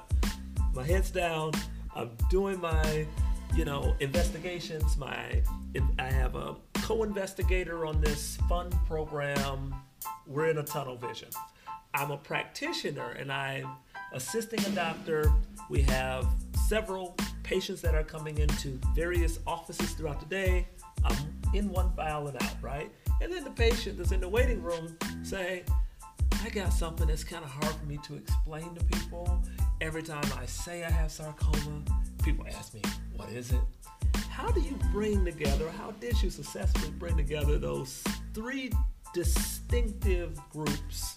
my 0.73 0.83
head's 0.83 1.11
down, 1.11 1.51
I'm 1.95 2.11
doing 2.29 2.59
my, 2.59 3.05
you 3.55 3.65
know, 3.65 3.95
investigations. 3.99 4.97
My, 4.97 5.41
I 5.97 6.11
have 6.11 6.35
a 6.35 6.55
co-investigator 6.75 7.85
on 7.85 8.01
this 8.01 8.37
fun 8.47 8.69
program. 8.87 9.75
We're 10.27 10.47
in 10.47 10.57
a 10.57 10.63
tunnel 10.63 10.97
vision. 10.97 11.29
I'm 11.93 12.11
a 12.11 12.17
practitioner 12.17 13.11
and 13.11 13.31
I'm 13.31 13.67
assisting 14.13 14.63
a 14.65 14.69
doctor. 14.69 15.31
We 15.69 15.81
have 15.83 16.27
several 16.67 17.15
patients 17.43 17.81
that 17.81 17.95
are 17.95 18.03
coming 18.03 18.37
into 18.37 18.79
various 18.93 19.39
offices 19.47 19.91
throughout 19.93 20.19
the 20.19 20.27
day. 20.27 20.67
I'm 21.03 21.17
in 21.53 21.69
one 21.69 21.91
file 21.93 22.27
and 22.27 22.41
out, 22.41 22.55
right? 22.61 22.91
And 23.21 23.33
then 23.33 23.43
the 23.43 23.51
patient 23.51 23.97
that's 23.97 24.11
in 24.11 24.21
the 24.21 24.29
waiting 24.29 24.61
room 24.61 24.95
say, 25.23 25.63
I 26.43 26.49
got 26.49 26.71
something 26.71 27.07
that's 27.07 27.23
kind 27.23 27.43
of 27.43 27.49
hard 27.49 27.75
for 27.75 27.85
me 27.85 27.99
to 28.05 28.15
explain 28.15 28.75
to 28.75 28.83
people. 28.85 29.43
Every 29.81 30.03
time 30.03 30.25
I 30.37 30.45
say 30.45 30.83
I 30.83 30.91
have 30.91 31.09
sarcoma, 31.09 31.81
people 32.21 32.45
ask 32.53 32.73
me, 32.73 32.81
What 33.15 33.29
is 33.29 33.51
it? 33.51 33.61
How 34.29 34.51
do 34.51 34.59
you 34.59 34.77
bring 34.91 35.23
together, 35.23 35.69
how 35.77 35.91
did 35.91 36.21
you 36.21 36.29
successfully 36.29 36.91
bring 36.91 37.15
together 37.15 37.57
those 37.57 38.03
three 38.33 38.71
distinctive 39.13 40.37
groups 40.49 41.15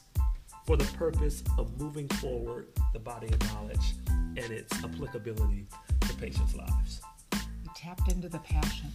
for 0.65 0.77
the 0.77 0.85
purpose 0.97 1.43
of 1.59 1.81
moving 1.81 2.07
forward 2.09 2.69
the 2.93 3.01
body 3.01 3.27
of 3.33 3.43
knowledge 3.53 3.95
and 4.09 4.53
its 4.53 4.73
applicability 4.85 5.67
to 6.03 6.15
patients' 6.15 6.55
lives? 6.55 7.01
You 7.33 7.71
tapped 7.75 8.13
into 8.13 8.29
the 8.29 8.39
passion. 8.39 8.93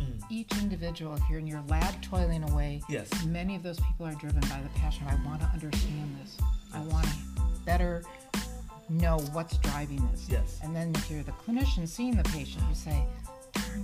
Mm. 0.00 0.22
Each 0.30 0.50
individual, 0.62 1.14
if 1.14 1.22
you're 1.28 1.40
in 1.40 1.46
your 1.46 1.62
lab 1.68 2.00
toiling 2.00 2.42
away, 2.50 2.82
yes. 2.88 3.10
many 3.26 3.54
of 3.54 3.62
those 3.62 3.78
people 3.80 4.06
are 4.06 4.14
driven 4.14 4.40
by 4.40 4.62
the 4.62 4.78
passion. 4.78 5.06
I 5.06 5.14
want 5.26 5.42
to 5.42 5.46
understand 5.48 6.16
this. 6.22 6.38
I 6.72 6.80
want 6.80 7.04
to 7.04 7.12
better 7.66 8.02
know 8.90 9.18
what's 9.32 9.56
driving 9.58 10.06
this. 10.10 10.26
Yes. 10.28 10.58
And 10.62 10.74
then 10.74 10.92
if 10.94 11.10
you're 11.10 11.22
the 11.22 11.32
clinician 11.32 11.86
seeing 11.88 12.16
the 12.16 12.24
patient, 12.24 12.64
you 12.68 12.74
say, 12.74 13.04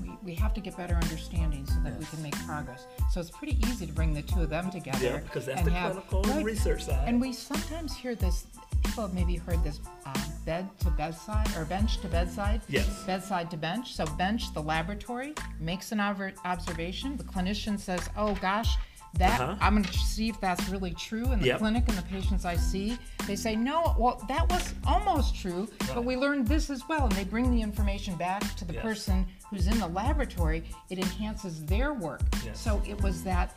we, 0.02 0.10
we 0.22 0.34
have 0.34 0.52
to 0.54 0.60
get 0.60 0.76
better 0.76 0.94
understanding 0.94 1.66
so 1.66 1.75
that 1.84 1.92
yes. 1.92 1.98
we 1.98 2.06
can 2.06 2.22
make 2.22 2.36
progress. 2.46 2.86
So 3.12 3.20
it's 3.20 3.30
pretty 3.30 3.58
easy 3.68 3.86
to 3.86 3.92
bring 3.92 4.14
the 4.14 4.22
two 4.22 4.42
of 4.42 4.50
them 4.50 4.70
together. 4.70 5.04
Yeah, 5.04 5.18
because 5.18 5.46
that's 5.46 5.62
the 5.62 5.70
have, 5.70 5.92
clinical 6.08 6.22
right, 6.34 6.44
research 6.44 6.84
side. 6.84 7.08
And 7.08 7.20
we 7.20 7.32
sometimes 7.32 7.96
hear 7.96 8.14
this, 8.14 8.46
people 8.84 9.06
have 9.06 9.14
maybe 9.14 9.36
heard 9.36 9.62
this 9.62 9.80
uh, 10.04 10.14
bed 10.44 10.68
to 10.80 10.90
bedside 10.90 11.48
or 11.56 11.64
bench 11.64 12.00
to 12.00 12.08
bedside. 12.08 12.60
Yes. 12.68 13.04
Bedside 13.04 13.50
to 13.52 13.56
bench. 13.56 13.94
So 13.94 14.06
bench, 14.06 14.52
the 14.54 14.62
laboratory, 14.62 15.34
makes 15.60 15.92
an 15.92 16.00
observation. 16.00 17.16
The 17.16 17.25
clinician 17.25 17.78
says, 17.78 18.08
oh 18.16 18.34
gosh, 18.40 18.76
that 19.14 19.40
uh-huh. 19.40 19.56
I'm 19.60 19.75
going 19.75 19.84
to 19.84 19.98
see 19.98 20.28
if 20.28 20.40
that's 20.40 20.68
really 20.68 20.92
true 20.92 21.32
in 21.32 21.40
the 21.40 21.46
yep. 21.46 21.58
clinic 21.58 21.84
and 21.88 21.96
the 21.96 22.02
patients 22.02 22.44
I 22.44 22.56
see. 22.56 22.98
They 23.26 23.36
say, 23.36 23.56
no, 23.56 23.94
well, 23.98 24.22
that 24.28 24.48
was 24.50 24.75
almost 24.86 25.34
true, 25.34 25.68
right. 25.82 25.94
but 25.94 26.04
we 26.04 26.16
learned 26.16 26.46
this 26.46 26.70
as 26.70 26.82
well. 26.88 27.04
And 27.04 27.12
they 27.12 27.25
bring 27.25 27.50
the 27.50 27.62
information 27.62 28.14
back 28.16 28.54
to 28.56 28.64
the 28.64 28.75
yes. 28.75 28.82
person 28.82 29.26
who's 29.50 29.66
in 29.66 29.78
the 29.78 29.88
laboratory. 29.88 30.64
It 30.90 30.98
enhances 30.98 31.64
their 31.64 31.94
work. 31.94 32.22
Yes. 32.44 32.60
So 32.60 32.82
it 32.86 33.00
was 33.02 33.22
that 33.25 33.56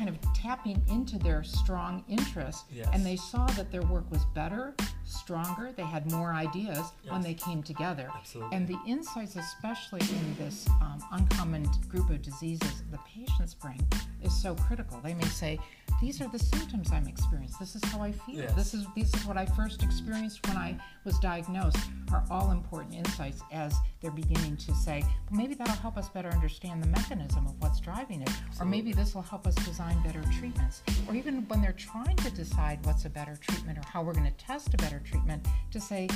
kind 0.00 0.08
of 0.08 0.32
tapping 0.32 0.82
into 0.88 1.18
their 1.18 1.42
strong 1.42 2.02
interest, 2.08 2.64
yes. 2.72 2.88
and 2.94 3.04
they 3.04 3.16
saw 3.16 3.44
that 3.48 3.70
their 3.70 3.82
work 3.82 4.10
was 4.10 4.24
better, 4.34 4.74
stronger. 5.04 5.72
They 5.76 5.82
had 5.82 6.10
more 6.10 6.32
ideas 6.32 6.78
yes. 6.78 7.12
when 7.12 7.20
they 7.20 7.34
came 7.34 7.62
together. 7.62 8.08
Absolutely. 8.16 8.56
And 8.56 8.66
the 8.66 8.78
insights, 8.86 9.36
especially 9.36 10.00
in 10.00 10.36
this 10.38 10.66
um, 10.80 11.04
uncommon 11.12 11.68
group 11.86 12.08
of 12.08 12.22
diseases 12.22 12.82
the 12.90 12.98
patients 13.06 13.52
bring, 13.52 13.78
is 14.22 14.34
so 14.34 14.54
critical. 14.54 14.98
They 15.04 15.12
may 15.12 15.26
say, 15.26 15.58
"These 16.00 16.20
are 16.20 16.28
the 16.28 16.38
symptoms 16.38 16.90
I'm 16.92 17.06
experiencing. 17.06 17.56
This 17.60 17.76
is 17.76 17.84
how 17.84 18.00
I 18.00 18.12
feel. 18.12 18.36
Yes. 18.36 18.54
This 18.54 18.74
is 18.74 18.86
this 18.96 19.14
is 19.14 19.24
what 19.26 19.36
I 19.36 19.46
first 19.46 19.82
experienced 19.82 20.46
when 20.46 20.56
I 20.56 20.78
was 21.04 21.18
diagnosed." 21.18 21.78
Are 22.12 22.24
all 22.30 22.50
important 22.50 22.94
insights 22.94 23.40
as 23.52 23.74
they're 24.00 24.10
beginning 24.10 24.56
to 24.56 24.74
say, 24.74 25.02
"Well, 25.30 25.40
maybe 25.40 25.54
that'll 25.54 25.76
help 25.76 25.96
us 25.96 26.08
better 26.08 26.30
understand 26.30 26.82
the 26.82 26.88
mechanism 26.88 27.46
of 27.46 27.60
what's 27.60 27.78
driving 27.78 28.22
it, 28.22 28.28
Absolutely. 28.28 28.60
or 28.60 28.64
maybe 28.64 28.92
this 28.92 29.14
will 29.14 29.22
help 29.22 29.46
us 29.46 29.54
design 29.56 30.02
better 30.02 30.22
treatments." 30.38 30.82
Or 31.06 31.14
even 31.14 31.46
when 31.48 31.62
they're 31.62 31.72
trying 31.72 32.16
to 32.16 32.30
decide 32.30 32.84
what's 32.84 33.04
a 33.04 33.10
better 33.10 33.36
treatment 33.36 33.78
or 33.78 33.82
how 33.86 34.02
we're 34.02 34.14
going 34.14 34.24
to 34.24 34.44
test 34.44 34.74
a 34.74 34.76
better 34.78 35.00
treatment 35.00 35.46
to 35.70 35.80
say, 35.80 36.08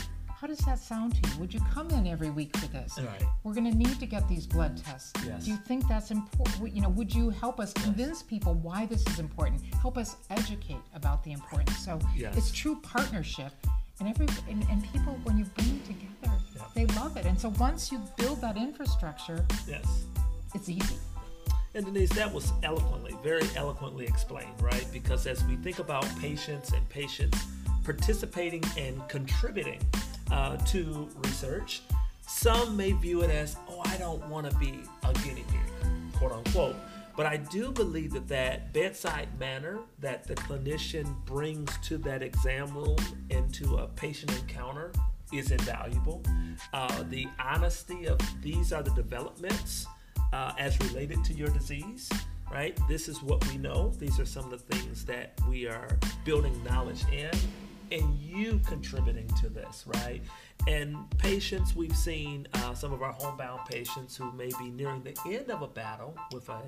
how 0.45 0.49
does 0.49 0.59
that 0.59 0.79
sound 0.79 1.15
to 1.15 1.31
you? 1.31 1.39
Would 1.39 1.55
you 1.55 1.61
come 1.73 1.89
in 1.93 2.07
every 2.07 2.29
week 2.29 2.55
for 2.59 2.67
this? 2.67 2.99
Right. 2.99 3.23
We're 3.45 3.55
going 3.55 3.65
to 3.65 3.75
need 3.75 3.99
to 3.99 4.05
get 4.05 4.29
these 4.29 4.47
blood 4.47 4.77
tests. 4.77 5.11
Yes. 5.27 5.47
Do 5.47 5.51
you 5.51 5.57
think 5.57 5.89
that's 5.89 6.11
important? 6.11 6.77
You 6.77 6.83
know, 6.83 6.91
would 6.91 7.15
you 7.15 7.31
help 7.31 7.59
us 7.59 7.73
convince 7.73 8.19
yes. 8.19 8.23
people 8.25 8.53
why 8.53 8.85
this 8.85 9.07
is 9.07 9.19
important? 9.19 9.63
Help 9.81 9.97
us 9.97 10.17
educate 10.29 10.83
about 10.95 11.25
the 11.25 11.33
importance. 11.33 11.79
So 11.79 11.99
yes. 12.15 12.37
it's 12.37 12.53
true 12.53 12.79
partnership, 12.83 13.53
and 14.01 14.07
every 14.07 14.27
and, 14.47 14.67
and 14.69 14.85
people 14.93 15.19
when 15.23 15.39
you 15.39 15.47
bring 15.47 15.77
it 15.77 15.87
together, 15.87 16.39
they 16.75 16.85
love 16.95 17.17
it. 17.17 17.25
And 17.25 17.41
so 17.41 17.49
once 17.59 17.91
you 17.91 18.03
build 18.19 18.43
that 18.43 18.59
infrastructure, 18.59 19.47
yes, 19.67 20.05
it's 20.55 20.69
easy. 20.69 20.97
And 21.75 21.87
Denise, 21.87 22.11
that 22.11 22.31
was 22.31 22.53
eloquently, 22.63 23.17
very 23.23 23.49
eloquently 23.57 24.05
explained, 24.05 24.61
right? 24.61 24.87
Because 24.93 25.27
as 25.27 25.43
we 25.45 25.57
think 25.57 25.79
about 25.79 26.07
patients 26.19 26.73
and 26.73 26.87
patients 26.91 27.39
participating 27.83 28.63
and 28.77 29.01
contributing 29.09 29.81
uh, 30.35 30.57
to 30.57 31.09
research. 31.25 31.83
Some 32.27 32.77
may 32.77 32.93
view 32.93 33.23
it 33.23 33.31
as, 33.31 33.57
oh, 33.69 33.81
I 33.85 33.97
don't 33.99 34.27
want 34.29 34.51
to 34.51 34.57
be 34.57 34.81
a 35.05 35.13
guinea 35.15 35.45
pig, 35.49 36.13
quote 36.15 36.33
unquote. 36.33 36.77
But 37.17 37.27
I 37.27 37.37
do 37.37 37.71
believe 37.71 38.13
that 38.15 38.27
that 38.29 38.73
bedside 38.73 39.29
manner 39.39 39.79
that 40.01 40.27
the 40.27 40.35
clinician 40.35 41.07
brings 41.25 41.71
to 41.85 41.97
that 41.99 42.23
exam 42.23 42.75
room 42.75 42.97
into 43.31 43.77
a 43.77 43.87
patient 43.87 44.33
encounter 44.33 44.91
is 45.33 45.53
invaluable. 45.53 46.23
Uh, 46.73 47.05
the 47.11 47.29
honesty 47.39 48.07
of 48.07 48.19
these 48.43 48.73
are 48.73 48.83
the 48.83 48.91
developments 48.95 49.87
uh, 50.33 50.53
as 50.59 50.77
related 50.81 51.23
to 51.25 51.33
your 51.33 51.49
disease, 51.49 52.11
right? 52.51 52.77
This 52.89 53.09
is 53.09 53.23
what 53.23 53.47
we 53.47 53.59
know. 53.59 53.93
These 54.01 54.19
are 54.19 54.27
some 54.27 54.45
of 54.45 54.51
the 54.51 54.75
things 54.75 55.05
that 55.05 55.39
we 55.49 55.69
are 55.69 55.97
building 56.25 56.61
knowledge 56.65 57.05
in 57.13 57.31
and 57.91 58.19
you 58.19 58.61
contributing 58.67 59.29
to 59.41 59.49
this, 59.49 59.85
right? 59.87 60.23
And 60.67 60.97
patients, 61.19 61.77
we've 61.77 61.97
seen 61.97 62.47
uh, 62.55 62.75
some 62.75 62.93
of 62.93 63.03
our 63.03 63.13
homebound 63.13 63.61
patients 63.69 64.17
who 64.17 64.33
may 64.33 64.51
be 64.59 64.71
nearing 64.71 65.03
the 65.03 65.17
end 65.27 65.51
of 65.51 65.63
a 65.63 65.69
battle 65.69 66.17
with 66.33 66.49
a, 66.49 66.63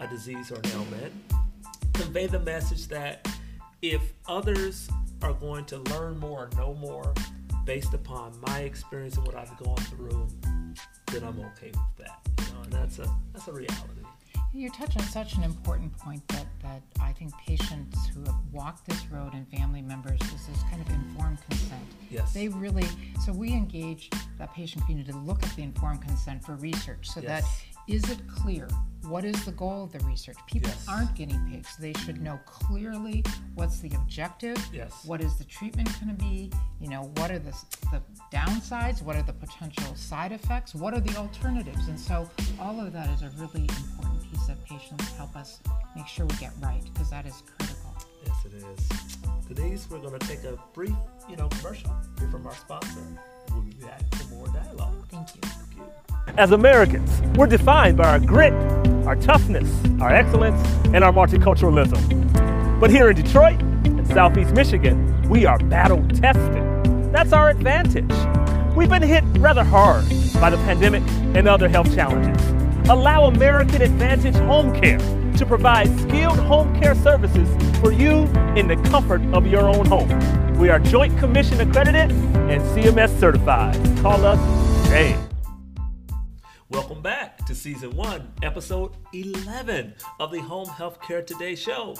a 0.00 0.06
disease 0.06 0.50
or 0.50 0.56
an 0.56 0.66
ailment 0.74 1.12
convey 1.92 2.26
the 2.26 2.40
message 2.40 2.88
that 2.88 3.28
if 3.80 4.12
others 4.26 4.88
are 5.22 5.32
going 5.34 5.64
to 5.66 5.78
learn 5.78 6.18
more 6.18 6.44
or 6.44 6.56
know 6.56 6.74
more 6.74 7.14
based 7.64 7.94
upon 7.94 8.32
my 8.48 8.60
experience 8.60 9.16
and 9.16 9.26
what 9.26 9.36
I've 9.36 9.56
gone 9.58 9.76
through, 9.76 10.26
then 11.12 11.22
I'm 11.22 11.38
okay 11.40 11.70
with 11.70 12.06
that. 12.06 12.20
You 12.38 12.54
know, 12.54 12.62
and 12.62 12.72
that's 12.72 12.98
a 12.98 13.08
that's 13.32 13.48
a 13.48 13.52
reality. 13.52 14.02
You 14.54 14.68
touch 14.70 14.96
on 14.98 15.02
such 15.04 15.34
an 15.34 15.44
important 15.44 15.96
point 15.96 16.26
that, 16.28 16.46
that 16.62 16.82
I 17.00 17.12
think 17.12 17.32
patients 17.38 18.06
who 18.08 18.20
have 18.24 18.36
walked 18.52 18.86
this 18.86 19.06
road 19.06 19.32
and 19.32 19.48
family 19.48 19.80
members 19.80 20.20
is 20.20 20.46
this 20.46 20.62
kind 20.70 20.82
of 20.82 20.92
informed 20.92 21.38
consent. 21.48 21.82
Yes. 22.10 22.34
They 22.34 22.48
really, 22.48 22.86
so 23.24 23.32
we 23.32 23.52
engage 23.52 24.10
that 24.38 24.52
patient 24.52 24.84
community 24.84 25.10
to 25.12 25.18
look 25.18 25.42
at 25.42 25.56
the 25.56 25.62
informed 25.62 26.02
consent 26.02 26.44
for 26.44 26.56
research 26.56 27.08
so 27.08 27.20
yes. 27.20 27.42
that 27.42 27.44
is 27.88 28.08
it 28.10 28.20
clear? 28.28 28.68
What 29.08 29.24
is 29.24 29.44
the 29.44 29.52
goal 29.52 29.84
of 29.84 29.92
the 29.92 29.98
research? 30.00 30.36
People 30.46 30.70
yes. 30.70 30.86
aren't 30.88 31.14
guinea 31.14 31.38
pigs. 31.50 31.76
They 31.76 31.92
should 31.94 32.22
know 32.22 32.38
clearly 32.46 33.24
what's 33.54 33.80
the 33.80 33.90
objective. 33.96 34.56
Yes. 34.72 35.04
What 35.04 35.20
is 35.20 35.36
the 35.36 35.44
treatment 35.44 35.88
going 36.00 36.16
to 36.16 36.24
be? 36.24 36.50
You 36.80 36.90
know, 36.90 37.10
what 37.16 37.32
are 37.32 37.40
the, 37.40 37.52
the 37.90 38.00
downsides? 38.32 39.02
What 39.02 39.16
are 39.16 39.22
the 39.22 39.32
potential 39.32 39.96
side 39.96 40.30
effects? 40.30 40.74
What 40.74 40.94
are 40.94 41.00
the 41.00 41.16
alternatives? 41.16 41.88
And 41.88 41.98
so 41.98 42.30
all 42.60 42.78
of 42.78 42.92
that 42.92 43.10
is 43.10 43.22
a 43.22 43.30
really 43.30 43.62
important 43.62 44.11
piece 44.32 44.46
that 44.46 44.64
patients 44.64 45.12
help 45.12 45.36
us 45.36 45.60
make 45.94 46.06
sure 46.06 46.24
we 46.26 46.36
get 46.36 46.52
right 46.60 46.82
because 46.92 47.10
that 47.10 47.26
is 47.26 47.42
critical. 47.58 47.94
Yes, 48.24 48.36
it 48.46 48.54
is. 48.54 49.54
Denise, 49.54 49.86
we're 49.90 49.98
going 49.98 50.18
to 50.18 50.26
take 50.26 50.42
a 50.44 50.58
brief, 50.72 50.94
you 51.28 51.36
know, 51.36 51.48
commercial 51.48 51.94
here 52.18 52.28
from 52.28 52.46
our 52.46 52.54
sponsor. 52.54 53.00
We'll 53.50 53.62
be 53.62 53.72
back 53.72 54.02
for 54.14 54.34
more 54.34 54.46
dialogue. 54.48 54.94
Thank 55.10 55.34
you. 55.34 55.40
Thank 55.42 55.76
you. 55.76 56.34
As 56.38 56.52
Americans, 56.52 57.20
we're 57.36 57.46
defined 57.46 57.98
by 57.98 58.08
our 58.08 58.20
grit, 58.20 58.54
our 59.06 59.16
toughness, 59.16 59.70
our 60.00 60.14
excellence, 60.14 60.60
and 60.94 61.04
our 61.04 61.12
multiculturalism. 61.12 62.80
But 62.80 62.90
here 62.90 63.10
in 63.10 63.16
Detroit 63.16 63.60
and 63.60 64.06
Southeast 64.08 64.54
Michigan, 64.54 65.28
we 65.28 65.44
are 65.44 65.58
battle 65.58 66.06
tested. 66.08 66.62
That's 67.12 67.32
our 67.32 67.50
advantage. 67.50 68.10
We've 68.74 68.88
been 68.88 69.02
hit 69.02 69.24
rather 69.38 69.64
hard 69.64 70.08
by 70.40 70.48
the 70.48 70.56
pandemic 70.58 71.02
and 71.36 71.46
other 71.46 71.68
health 71.68 71.94
challenges. 71.94 72.61
Allow 72.90 73.26
American 73.26 73.80
Advantage 73.80 74.34
Home 74.34 74.74
Care 74.74 74.98
to 75.36 75.46
provide 75.46 75.86
skilled 76.00 76.40
home 76.40 76.78
care 76.80 76.96
services 76.96 77.48
for 77.78 77.92
you 77.92 78.24
in 78.56 78.66
the 78.66 78.74
comfort 78.90 79.22
of 79.32 79.46
your 79.46 79.68
own 79.68 79.86
home. 79.86 80.58
We 80.58 80.68
are 80.68 80.80
Joint 80.80 81.16
Commission 81.16 81.60
accredited 81.60 82.10
and 82.10 82.60
CMS 82.60 83.16
certified. 83.20 83.76
Call 83.98 84.24
us 84.24 84.84
today. 84.84 85.16
Welcome 86.70 87.02
back 87.02 87.46
to 87.46 87.54
season 87.54 87.94
one, 87.94 88.32
episode 88.42 88.96
11 89.14 89.94
of 90.18 90.32
the 90.32 90.40
Home 90.40 90.66
Healthcare 90.66 91.24
Today 91.24 91.54
show. 91.54 91.94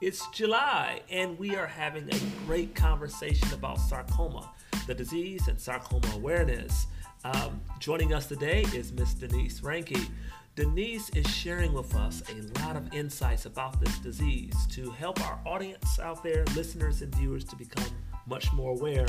It's 0.00 0.24
July, 0.28 1.02
and 1.10 1.36
we 1.36 1.56
are 1.56 1.66
having 1.66 2.08
a 2.14 2.46
great 2.46 2.76
conversation 2.76 3.52
about 3.52 3.80
sarcoma, 3.80 4.52
the 4.86 4.94
disease, 4.94 5.48
and 5.48 5.60
sarcoma 5.60 6.08
awareness. 6.14 6.86
Um, 7.24 7.60
joining 7.80 8.14
us 8.14 8.26
today 8.26 8.64
is 8.74 8.92
Miss 8.92 9.12
Denise 9.14 9.60
Reinke. 9.60 10.08
Denise 10.54 11.10
is 11.10 11.26
sharing 11.28 11.72
with 11.72 11.94
us 11.96 12.22
a 12.30 12.60
lot 12.60 12.76
of 12.76 12.92
insights 12.94 13.44
about 13.44 13.80
this 13.80 13.98
disease 13.98 14.54
to 14.70 14.90
help 14.92 15.20
our 15.26 15.40
audience 15.44 15.98
out 15.98 16.22
there, 16.22 16.44
listeners 16.54 17.02
and 17.02 17.12
viewers, 17.16 17.42
to 17.44 17.56
become 17.56 17.90
much 18.26 18.52
more 18.52 18.70
aware. 18.70 19.06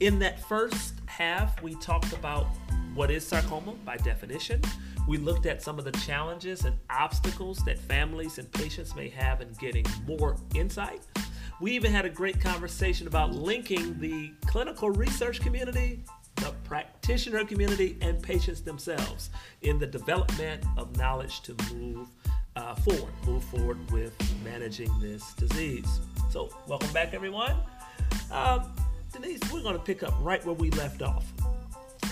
In 0.00 0.18
that 0.20 0.40
first 0.40 0.94
half, 1.06 1.62
we 1.62 1.74
talked 1.74 2.12
about 2.14 2.46
what 2.94 3.10
is 3.10 3.26
sarcoma 3.26 3.72
by 3.84 3.98
definition. 3.98 4.62
We 5.06 5.18
looked 5.18 5.44
at 5.44 5.62
some 5.62 5.78
of 5.78 5.84
the 5.84 5.92
challenges 5.92 6.64
and 6.64 6.78
obstacles 6.88 7.58
that 7.66 7.78
families 7.78 8.38
and 8.38 8.50
patients 8.52 8.96
may 8.96 9.10
have 9.10 9.42
in 9.42 9.52
getting 9.54 9.84
more 10.06 10.36
insight. 10.54 11.02
We 11.60 11.72
even 11.72 11.92
had 11.92 12.06
a 12.06 12.10
great 12.10 12.40
conversation 12.40 13.06
about 13.06 13.32
linking 13.32 13.98
the 13.98 14.32
clinical 14.46 14.90
research 14.90 15.40
community, 15.40 16.02
the 16.36 16.52
practitioner 16.64 17.44
community, 17.44 17.96
and 18.00 18.22
patients 18.22 18.60
themselves 18.60 19.30
in 19.62 19.78
the 19.78 19.86
development 19.86 20.64
of 20.76 20.96
knowledge 20.96 21.40
to 21.42 21.56
move 21.74 22.08
uh, 22.56 22.74
forward, 22.74 23.12
move 23.26 23.44
forward 23.44 23.90
with 23.90 24.14
managing 24.44 24.90
this 25.00 25.32
disease. 25.34 26.00
So, 26.30 26.50
welcome 26.66 26.92
back, 26.92 27.14
everyone. 27.14 27.56
Um, 28.30 28.72
Denise, 29.12 29.40
we're 29.52 29.62
going 29.62 29.76
to 29.76 29.82
pick 29.82 30.02
up 30.02 30.14
right 30.20 30.44
where 30.44 30.54
we 30.54 30.70
left 30.70 31.02
off 31.02 31.26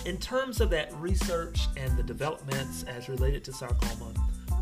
in 0.06 0.16
terms 0.18 0.60
of 0.60 0.70
that 0.70 0.92
research 0.94 1.68
and 1.76 1.96
the 1.96 2.02
developments 2.02 2.84
as 2.84 3.08
related 3.08 3.44
to 3.44 3.52
sarcoma, 3.52 4.12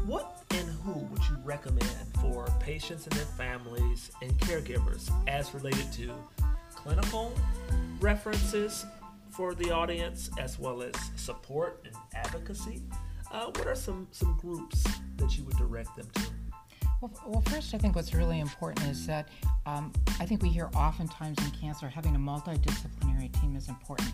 what 0.05 0.43
and 0.51 0.69
who 0.85 0.93
would 0.93 1.23
you 1.29 1.37
recommend 1.45 1.89
for 2.21 2.47
patients 2.61 3.07
and 3.07 3.15
their 3.15 3.27
families 3.27 4.11
and 4.23 4.33
caregivers 4.39 5.11
as 5.29 5.55
related 5.55 5.93
to 5.93 6.13
clinical 6.75 7.33
references 8.01 8.87
for 9.39 9.55
the 9.55 9.71
audience 9.71 10.31
as 10.37 10.59
well 10.59 10.83
as 10.83 10.93
support 11.15 11.87
and 11.87 11.95
advocacy? 12.13 12.83
Uh, 13.31 13.45
what 13.45 13.69
are 13.69 13.75
some, 13.77 14.09
some 14.11 14.37
groups 14.37 14.85
that 15.17 15.39
you 15.39 15.45
would 15.45 15.57
direct 15.57 15.95
them 15.95 16.09
to? 16.15 16.23
Well, 17.01 17.13
well, 17.25 17.41
first, 17.43 17.73
I 17.73 17.79
think 17.79 17.95
what's 17.95 18.13
really 18.13 18.41
important 18.41 18.85
is 18.89 19.07
that 19.07 19.29
um, 19.65 19.93
I 20.19 20.27
think 20.27 20.43
we 20.43 20.49
hear 20.49 20.69
oftentimes 20.75 21.39
in 21.39 21.53
cancer 21.53 21.89
having 21.89 22.17
a 22.17 22.19
multidisciplinary 22.19 23.33
team 23.41 23.55
is 23.55 23.69
important 23.69 24.11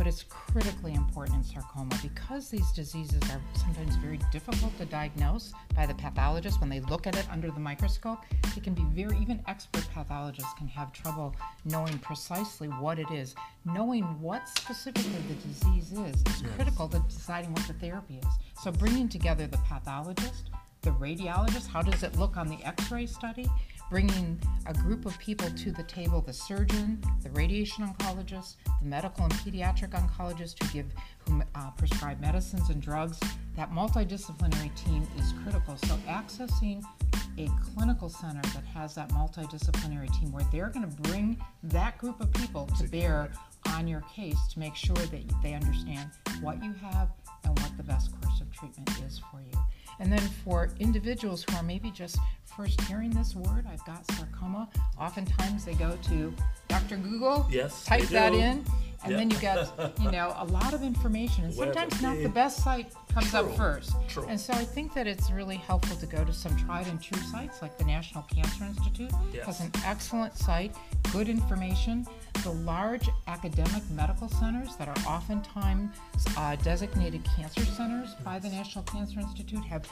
but 0.00 0.06
it's 0.06 0.22
critically 0.30 0.94
important 0.94 1.36
in 1.36 1.44
sarcoma 1.44 1.94
because 2.02 2.48
these 2.48 2.72
diseases 2.72 3.20
are 3.30 3.38
sometimes 3.52 3.96
very 3.96 4.18
difficult 4.32 4.74
to 4.78 4.86
diagnose 4.86 5.52
by 5.76 5.84
the 5.84 5.92
pathologist 5.92 6.58
when 6.58 6.70
they 6.70 6.80
look 6.80 7.06
at 7.06 7.14
it 7.18 7.26
under 7.30 7.50
the 7.50 7.60
microscope. 7.60 8.18
It 8.56 8.62
can 8.62 8.72
be 8.72 8.86
very, 8.94 9.18
even 9.18 9.44
expert 9.46 9.86
pathologists 9.92 10.54
can 10.56 10.68
have 10.68 10.90
trouble 10.94 11.36
knowing 11.66 11.98
precisely 11.98 12.68
what 12.68 12.98
it 12.98 13.10
is. 13.10 13.34
Knowing 13.66 14.04
what 14.22 14.48
specifically 14.48 15.20
the 15.28 15.34
disease 15.34 15.92
is 15.92 16.16
is 16.32 16.42
yes. 16.44 16.50
critical 16.56 16.88
to 16.88 16.98
deciding 17.00 17.52
what 17.52 17.66
the 17.66 17.74
therapy 17.74 18.20
is. 18.22 18.62
So, 18.62 18.72
bringing 18.72 19.06
together 19.06 19.46
the 19.46 19.58
pathologist, 19.58 20.48
the 20.80 20.92
radiologist, 20.92 21.66
how 21.66 21.82
does 21.82 22.02
it 22.02 22.16
look 22.16 22.38
on 22.38 22.48
the 22.48 22.56
x 22.64 22.90
ray 22.90 23.04
study? 23.04 23.50
Bringing 23.90 24.40
a 24.66 24.72
group 24.72 25.04
of 25.04 25.18
people 25.18 25.50
to 25.50 25.72
the 25.72 25.82
table 25.82 26.20
the 26.20 26.32
surgeon, 26.32 27.02
the 27.24 27.30
radiation 27.30 27.84
oncologist, 27.84 28.54
the 28.80 28.86
medical 28.86 29.24
and 29.24 29.34
pediatric 29.34 29.90
oncologist 29.90 30.62
who 30.62 30.72
give 30.72 30.86
who 31.26 31.42
uh, 31.56 31.70
prescribe 31.72 32.20
medicines 32.20 32.70
and 32.70 32.80
drugs. 32.80 33.18
That 33.56 33.72
multidisciplinary 33.72 34.74
team 34.76 35.06
is 35.18 35.34
critical. 35.42 35.76
So 35.76 35.96
accessing 36.08 36.84
a 37.36 37.48
clinical 37.74 38.08
center 38.08 38.42
that 38.54 38.64
has 38.72 38.94
that 38.94 39.08
multidisciplinary 39.10 40.12
team 40.18 40.30
where 40.30 40.46
they're 40.52 40.68
going 40.68 40.88
to 40.88 41.02
bring 41.02 41.42
that 41.64 41.98
group 41.98 42.20
of 42.20 42.32
people 42.32 42.66
to 42.78 42.88
bear 42.88 43.30
on 43.74 43.88
your 43.88 44.02
case 44.14 44.38
to 44.52 44.58
make 44.58 44.76
sure 44.76 44.96
that 44.96 45.22
they 45.42 45.54
understand 45.54 46.10
what 46.40 46.62
you 46.62 46.72
have 46.74 47.08
and 47.44 47.58
what 47.58 47.76
the 47.76 47.82
best 47.82 48.10
course 48.20 48.40
of 48.40 48.50
treatment 48.52 48.60
is 48.60 48.68
for 48.68 48.78
you. 48.78 48.79
And 50.00 50.10
then 50.10 50.20
for 50.44 50.70
individuals 50.80 51.44
who 51.48 51.56
are 51.56 51.62
maybe 51.62 51.90
just 51.90 52.18
first 52.56 52.80
hearing 52.82 53.10
this 53.10 53.36
word, 53.36 53.66
I've 53.70 53.84
got 53.84 54.04
sarcoma, 54.12 54.68
oftentimes 54.98 55.64
they 55.66 55.74
go 55.74 55.96
to 56.08 56.34
Dr. 56.68 56.96
Google, 56.96 57.46
yes, 57.50 57.84
type 57.84 58.04
that 58.04 58.32
in, 58.32 58.64
and 59.04 59.12
yep. 59.12 59.18
then 59.18 59.30
you 59.30 59.36
get, 59.38 59.68
you 60.00 60.10
know, 60.10 60.34
a 60.38 60.46
lot 60.46 60.72
of 60.72 60.82
information. 60.82 61.44
And 61.44 61.54
sometimes 61.54 62.00
not 62.00 62.16
the 62.22 62.28
best 62.30 62.64
site 62.64 62.92
comes 63.12 63.30
True. 63.30 63.40
up 63.40 63.56
first. 63.56 63.92
True. 64.08 64.26
And 64.28 64.38
so 64.38 64.52
I 64.52 64.64
think 64.64 64.94
that 64.94 65.06
it's 65.06 65.30
really 65.30 65.56
helpful 65.56 65.96
to 65.96 66.06
go 66.06 66.24
to 66.24 66.32
some 66.32 66.56
tried 66.56 66.86
and 66.86 67.02
true 67.02 67.20
sites 67.22 67.62
like 67.62 67.76
the 67.78 67.84
National 67.84 68.22
Cancer 68.24 68.64
Institute 68.64 69.10
yes. 69.32 69.46
has 69.46 69.60
an 69.60 69.70
excellent 69.84 70.36
site, 70.36 70.74
good 71.12 71.28
information. 71.28 72.06
The 72.44 72.52
large 72.52 73.08
academic 73.26 73.82
medical 73.90 74.28
centers 74.28 74.76
that 74.76 74.88
are 74.88 74.96
oftentimes 75.06 75.94
uh, 76.36 76.56
designated 76.56 77.22
cancer 77.36 77.64
centers 77.64 78.14
by 78.24 78.38
the 78.38 78.48
National 78.48 78.82
Cancer 78.84 79.20
Institute 79.20 79.62
have 79.64 79.86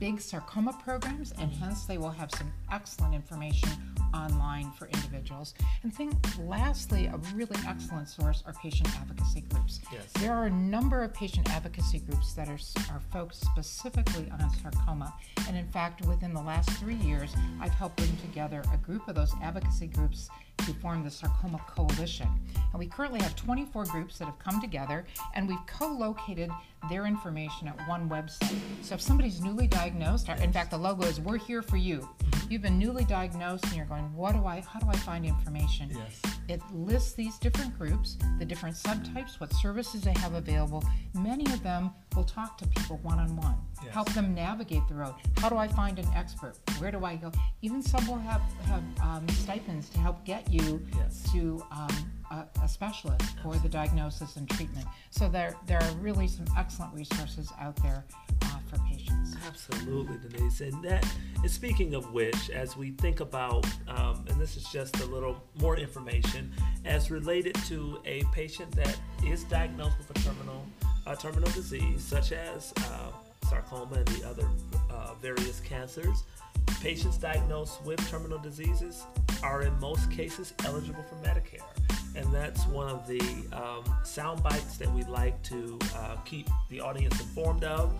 big 0.00 0.20
sarcoma 0.20 0.76
programs, 0.82 1.32
and 1.38 1.52
hence 1.52 1.84
they 1.84 1.98
will 1.98 2.10
have 2.10 2.30
some 2.32 2.52
excellent 2.72 3.14
information 3.14 3.68
online 4.12 4.70
for 4.72 4.86
individuals. 4.86 5.54
And 5.82 5.94
think 5.94 6.14
lastly, 6.38 7.06
a 7.06 7.16
really 7.34 7.56
excellent 7.66 8.08
source 8.08 8.42
are 8.46 8.52
patient 8.54 8.88
advocacy 9.00 9.42
groups. 9.42 9.80
Yes. 9.92 10.12
There 10.14 10.32
are 10.32 10.46
a 10.46 10.50
number 10.50 11.02
of 11.02 11.12
patient 11.12 11.50
advocacy 11.50 12.00
groups 12.00 12.34
that 12.34 12.48
are, 12.48 12.53
are 12.90 13.00
focused 13.12 13.42
specifically 13.42 14.30
on 14.30 14.48
sarcoma. 14.62 15.12
And 15.48 15.56
in 15.56 15.66
fact, 15.68 16.06
within 16.06 16.32
the 16.32 16.40
last 16.40 16.70
three 16.78 16.94
years, 16.94 17.34
I've 17.60 17.72
helped 17.72 17.96
bring 17.96 18.16
together 18.18 18.62
a 18.72 18.76
group 18.76 19.08
of 19.08 19.16
those 19.16 19.32
advocacy 19.42 19.88
groups 19.88 20.28
to 20.58 20.72
form 20.74 21.02
the 21.02 21.10
Sarcoma 21.10 21.60
Coalition. 21.66 22.28
And 22.72 22.78
we 22.78 22.86
currently 22.86 23.20
have 23.20 23.34
24 23.34 23.86
groups 23.86 24.18
that 24.18 24.26
have 24.26 24.38
come 24.38 24.60
together, 24.60 25.04
and 25.34 25.48
we've 25.48 25.66
co 25.66 25.88
located 25.88 26.50
their 26.88 27.06
information 27.06 27.68
at 27.68 27.88
one 27.88 28.08
website. 28.08 28.58
So 28.82 28.94
if 28.94 29.00
somebody's 29.00 29.40
newly 29.40 29.66
diagnosed, 29.66 30.28
in 30.28 30.52
fact, 30.52 30.70
the 30.70 30.78
logo 30.78 31.04
is 31.04 31.20
We're 31.20 31.38
Here 31.38 31.62
for 31.62 31.76
You. 31.76 32.08
You've 32.50 32.62
been 32.62 32.78
newly 32.78 33.04
diagnosed 33.04 33.64
and 33.64 33.74
you're 33.74 33.86
going, 33.86 34.12
What 34.14 34.32
do 34.32 34.44
I, 34.44 34.60
how 34.60 34.78
do 34.78 34.88
I 34.88 34.96
find 34.96 35.24
information? 35.24 35.90
Yes. 35.90 36.34
It 36.48 36.60
lists 36.72 37.14
these 37.14 37.38
different 37.38 37.76
groups, 37.78 38.18
the 38.38 38.44
different 38.44 38.76
subtypes, 38.76 39.40
what 39.40 39.52
services 39.54 40.02
they 40.02 40.12
have 40.14 40.34
available. 40.34 40.84
Many 41.14 41.44
of 41.46 41.62
them 41.62 41.90
will 42.14 42.24
talk 42.24 42.58
to 42.58 42.68
people 42.68 42.98
one 43.02 43.18
on 43.18 43.34
one, 43.36 43.56
help 43.90 44.12
them 44.12 44.34
navigate 44.34 44.86
the 44.88 44.94
road. 44.94 45.14
How 45.38 45.48
do 45.48 45.56
I 45.56 45.66
find 45.68 45.98
an 45.98 46.06
expert? 46.14 46.58
Where 46.78 46.90
do 46.90 47.04
I 47.04 47.16
go? 47.16 47.32
Even 47.62 47.82
some 47.82 48.06
will 48.06 48.18
have, 48.18 48.42
have 48.66 48.82
um, 49.02 49.26
stipends 49.30 49.88
to 49.90 49.98
help 49.98 50.24
get 50.24 50.52
you 50.52 50.84
yes. 50.96 51.24
to 51.32 51.64
um, 51.72 52.12
a, 52.34 52.48
a, 52.62 52.68
specialist 52.68 53.38
for 53.42 53.54
the 53.56 53.68
diagnosis 53.68 54.36
and 54.36 54.48
treatment. 54.50 54.86
So 55.10 55.28
there, 55.28 55.54
there 55.66 55.82
are 55.82 55.92
really 56.00 56.26
some 56.26 56.46
excellent 56.56 56.94
resources 56.94 57.52
out 57.60 57.76
there 57.76 58.04
uh, 58.42 58.58
for 58.68 58.78
patients. 58.88 59.36
Absolutely, 59.46 60.16
Denise. 60.28 60.60
And 60.60 60.82
that, 60.84 61.06
and 61.36 61.50
speaking 61.50 61.94
of 61.94 62.12
which, 62.12 62.50
as 62.50 62.76
we 62.76 62.92
think 62.92 63.20
about, 63.20 63.66
um, 63.88 64.24
and 64.28 64.40
this 64.40 64.56
is 64.56 64.64
just 64.64 65.00
a 65.00 65.06
little 65.06 65.36
more 65.60 65.76
information, 65.76 66.52
as 66.84 67.10
related 67.10 67.54
to 67.66 68.00
a 68.04 68.24
patient 68.32 68.70
that 68.72 68.98
is 69.24 69.44
diagnosed 69.44 69.98
with 69.98 70.10
a 70.10 70.20
terminal, 70.20 70.64
uh, 71.06 71.14
terminal 71.14 71.50
disease, 71.52 72.02
such 72.02 72.32
as 72.32 72.72
uh, 72.78 73.10
sarcoma 73.48 73.96
and 73.96 74.08
the 74.08 74.28
other 74.28 74.48
uh, 74.90 75.14
various 75.20 75.60
cancers. 75.60 76.24
Patients 76.80 77.18
diagnosed 77.18 77.82
with 77.84 78.00
terminal 78.08 78.38
diseases 78.38 79.04
are 79.42 79.62
in 79.62 79.78
most 79.80 80.10
cases 80.10 80.54
eligible 80.64 81.02
for 81.02 81.16
Medicare 81.16 81.60
and 82.14 82.32
that's 82.32 82.66
one 82.66 82.88
of 82.88 83.06
the 83.06 83.20
um, 83.52 83.84
sound 84.04 84.42
bites 84.42 84.76
that 84.78 84.92
we 84.92 85.04
like 85.04 85.42
to 85.44 85.78
uh, 85.96 86.16
keep 86.24 86.48
the 86.68 86.80
audience 86.80 87.18
informed 87.20 87.64
of. 87.64 87.92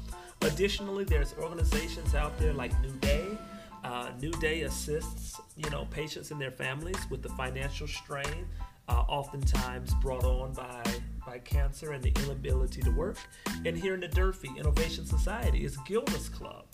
Additionally, 0.43 1.05
there's 1.05 1.35
organizations 1.39 2.15
out 2.15 2.37
there 2.39 2.53
like 2.53 2.73
New 2.81 2.93
Day 3.01 3.39
Uh, 3.85 4.09
New 4.19 4.33
Day 4.41 4.63
assists, 4.63 5.39
you 5.57 5.69
know, 5.69 5.85
patients 5.91 6.31
and 6.31 6.41
their 6.41 6.51
families 6.51 6.97
with 7.11 7.23
the 7.23 7.29
financial 7.29 7.87
strain, 7.87 8.47
uh, 8.89 9.05
oftentimes 9.09 9.93
brought 10.01 10.25
on 10.25 10.55
by 10.55 10.83
by 11.27 11.39
cancer 11.39 11.93
and 11.93 12.03
the 12.03 12.13
inability 12.25 12.81
to 12.81 12.91
work. 12.91 13.19
And 13.67 13.77
here 13.77 13.93
in 13.93 14.01
the 14.01 14.09
Durfee 14.09 14.53
Innovation 14.57 15.05
Society 15.05 15.65
is 15.65 15.77
Gilda's 15.87 16.31
Club. 16.31 16.65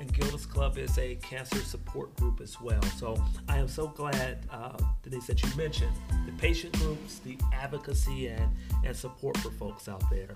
And 0.00 0.12
Gilda's 0.12 0.46
Club 0.46 0.78
is 0.78 0.96
a 0.98 1.16
cancer 1.16 1.58
support 1.58 2.14
group 2.16 2.40
as 2.40 2.60
well. 2.60 2.82
So 2.96 3.22
I 3.48 3.58
am 3.58 3.68
so 3.68 3.88
glad, 3.88 4.46
uh, 4.50 4.76
Denise, 5.02 5.26
that 5.26 5.42
you 5.42 5.56
mentioned 5.56 5.92
the 6.24 6.32
patient 6.32 6.72
groups, 6.78 7.18
the 7.18 7.36
advocacy, 7.52 8.28
and, 8.28 8.54
and 8.84 8.96
support 8.96 9.36
for 9.38 9.50
folks 9.50 9.88
out 9.88 10.02
there. 10.10 10.34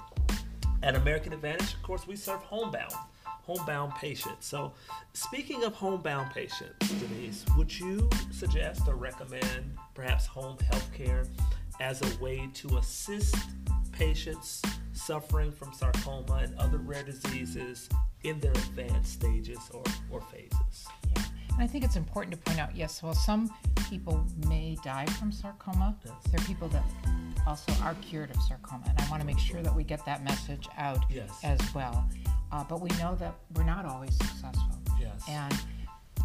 At 0.82 0.96
American 0.96 1.32
Advantage, 1.32 1.74
of 1.74 1.82
course, 1.82 2.06
we 2.06 2.16
serve 2.16 2.40
homebound 2.40 2.92
homebound 3.42 3.92
patients. 3.96 4.46
So, 4.46 4.72
speaking 5.14 5.64
of 5.64 5.74
homebound 5.74 6.32
patients, 6.32 6.88
Denise, 7.00 7.44
would 7.56 7.76
you 7.78 8.08
suggest 8.30 8.82
or 8.88 8.94
recommend 8.94 9.76
perhaps 9.94 10.26
home 10.26 10.56
health 10.70 10.92
care 10.92 11.24
as 11.80 12.00
a 12.02 12.22
way 12.22 12.48
to 12.54 12.78
assist 12.78 13.34
patients 13.90 14.62
suffering 14.92 15.52
from 15.52 15.72
sarcoma 15.72 16.40
and 16.42 16.58
other 16.58 16.78
rare 16.78 17.02
diseases 17.02 17.88
in 18.24 18.38
their 18.40 18.52
advanced 18.52 19.12
stages 19.12 19.58
or, 19.72 19.82
or 20.10 20.20
phases? 20.20 20.86
Yeah. 21.14 21.22
And 21.52 21.60
I 21.62 21.66
think 21.66 21.84
it's 21.84 21.96
important 21.96 22.32
to 22.34 22.40
point 22.40 22.58
out 22.58 22.74
yes, 22.74 23.02
while 23.02 23.14
some 23.14 23.52
people 23.88 24.26
may 24.48 24.76
die 24.82 25.06
from 25.06 25.32
sarcoma, 25.32 25.96
yes. 26.04 26.14
there 26.30 26.40
are 26.40 26.44
people 26.44 26.68
that 26.68 26.84
also 27.46 27.72
are 27.82 27.94
cured 27.96 28.30
of 28.30 28.40
sarcoma. 28.42 28.84
And 28.88 28.98
I 29.00 29.10
want 29.10 29.20
to 29.20 29.26
make 29.26 29.38
sure 29.38 29.62
that 29.62 29.74
we 29.74 29.84
get 29.84 30.04
that 30.06 30.24
message 30.24 30.68
out 30.78 31.04
yes. 31.10 31.30
as 31.42 31.60
well. 31.74 32.08
Uh, 32.50 32.64
but 32.64 32.80
we 32.80 32.88
know 32.98 33.14
that 33.16 33.34
we're 33.54 33.64
not 33.64 33.84
always 33.84 34.16
successful. 34.16 34.78
Yes. 35.00 35.22
And 35.28 35.54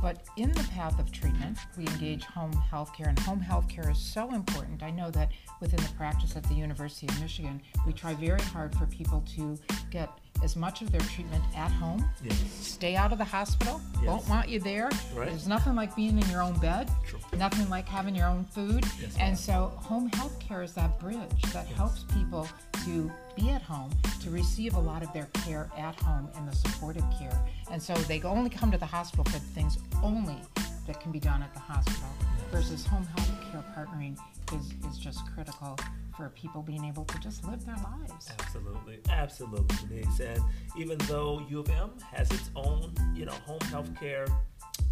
but 0.02 0.24
in 0.38 0.52
the 0.52 0.64
path 0.72 1.00
of 1.00 1.12
treatment, 1.12 1.58
we 1.78 1.88
engage 1.88 2.24
home 2.24 2.52
health 2.52 2.94
care, 2.94 3.10
and 3.10 3.20
home 3.20 3.40
health 3.40 3.68
care 3.68 3.90
is 3.90 3.98
so 3.98 4.34
important. 4.34 4.84
I 4.84 4.92
know 4.92 5.10
that 5.12 5.32
within 5.60 5.84
the 5.84 5.94
practice 5.94 6.36
at 6.36 6.44
the 6.44 6.54
University 6.54 7.08
of 7.08 7.20
Michigan, 7.20 7.62
we 7.86 7.94
try 7.94 8.14
very 8.14 8.42
hard 8.42 8.76
for 8.76 8.86
people 8.88 9.24
to 9.36 9.58
get 9.90 10.10
as 10.43 10.56
much 10.56 10.82
of 10.82 10.91
their 10.91 11.02
treatment 11.02 11.43
at 11.56 11.71
home. 11.71 12.08
Yes. 12.23 12.38
Stay 12.60 12.95
out 12.95 13.12
of 13.12 13.17
the 13.17 13.23
hospital. 13.23 13.82
Yes. 13.95 14.06
Won't 14.06 14.30
want 14.30 14.50
you 14.50 14.60
there. 14.60 14.89
Right. 15.15 15.30
There's 15.30 15.47
nothing 15.47 15.76
like 15.76 15.95
being 15.95 16.17
in 16.21 16.30
your 16.30 16.41
own 16.41 16.60
bed. 16.60 16.89
True. 17.06 17.19
Nothing 17.38 17.69
like 17.69 17.88
having 17.88 18.15
your 18.15 18.28
own 18.28 18.45
food. 18.45 18.86
Yes, 19.00 19.15
and 19.19 19.38
so 19.38 19.73
home 19.76 20.10
health 20.10 20.39
care 20.39 20.63
is 20.63 20.73
that 20.73 21.00
bridge 21.00 21.41
that 21.54 21.67
helps 21.67 22.04
people 22.13 22.47
to 22.86 23.12
be 23.36 23.50
at 23.50 23.62
home, 23.62 23.91
to 24.21 24.30
receive 24.30 24.76
a 24.76 24.80
lot 24.80 25.04
of 25.04 25.12
their 25.13 25.28
care 25.34 25.69
at 25.78 25.95
home 26.02 26.30
in 26.38 26.45
the 26.45 26.56
supportive 26.56 27.06
care. 27.19 27.38
And 27.71 27.82
so 27.82 27.93
they 27.93 28.21
only 28.21 28.50
come 28.50 28.71
to 28.71 28.78
the 28.78 28.86
hospital 28.86 29.26
for 29.26 29.39
the 29.39 29.39
things 29.39 29.78
only 30.04 30.38
that 30.86 31.02
can 31.02 31.12
be 31.12 31.19
done 31.19 31.43
at 31.43 31.54
the 31.54 31.60
hospital 31.60 32.10
versus 32.52 32.86
home 32.86 33.06
health 33.16 33.32
care 33.52 33.64
partnering 33.76 34.18
is, 34.54 34.74
is 34.90 34.98
just 34.98 35.20
critical 35.34 35.78
for 36.16 36.30
people 36.30 36.62
being 36.62 36.84
able 36.86 37.06
to 37.06 37.20
just 37.20 37.46
live 37.46 37.66
their 37.66 37.76
lives. 37.76 38.32
Absolutely, 38.40 39.00
absolutely, 39.10 39.76
Denise. 39.88 40.20
And 40.20 40.42
even 40.78 40.98
though 41.00 41.46
U 41.50 41.60
of 41.60 41.70
M 41.70 41.92
has 42.12 42.32
its 42.32 42.50
own, 42.56 42.94
you 43.14 43.26
know, 43.26 43.34
home 43.46 43.60
health 43.70 43.90
care 44.00 44.26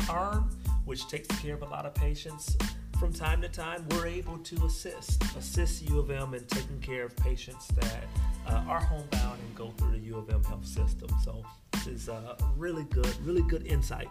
arm, 0.09 0.49
which 0.85 1.07
takes 1.07 1.27
care 1.39 1.55
of 1.55 1.63
a 1.63 1.65
lot 1.65 1.85
of 1.85 1.95
patients, 1.95 2.55
from 2.99 3.11
time 3.11 3.41
to 3.41 3.49
time 3.49 3.85
we're 3.91 4.07
able 4.07 4.37
to 4.37 4.65
assist, 4.65 5.21
assist 5.35 5.89
U 5.89 5.99
of 5.99 6.11
M 6.11 6.33
in 6.33 6.45
taking 6.45 6.79
care 6.79 7.05
of 7.05 7.15
patients 7.17 7.67
that 7.67 8.03
uh, 8.47 8.63
are 8.67 8.79
homebound 8.79 9.39
and 9.39 9.55
go 9.55 9.71
through 9.77 9.91
the 9.91 9.99
U 9.99 10.17
of 10.17 10.29
M 10.29 10.43
health 10.43 10.65
system. 10.65 11.09
So 11.23 11.43
this 11.73 11.87
is 11.87 12.07
a 12.07 12.37
really 12.55 12.83
good, 12.85 13.13
really 13.25 13.41
good 13.43 13.65
insight. 13.65 14.09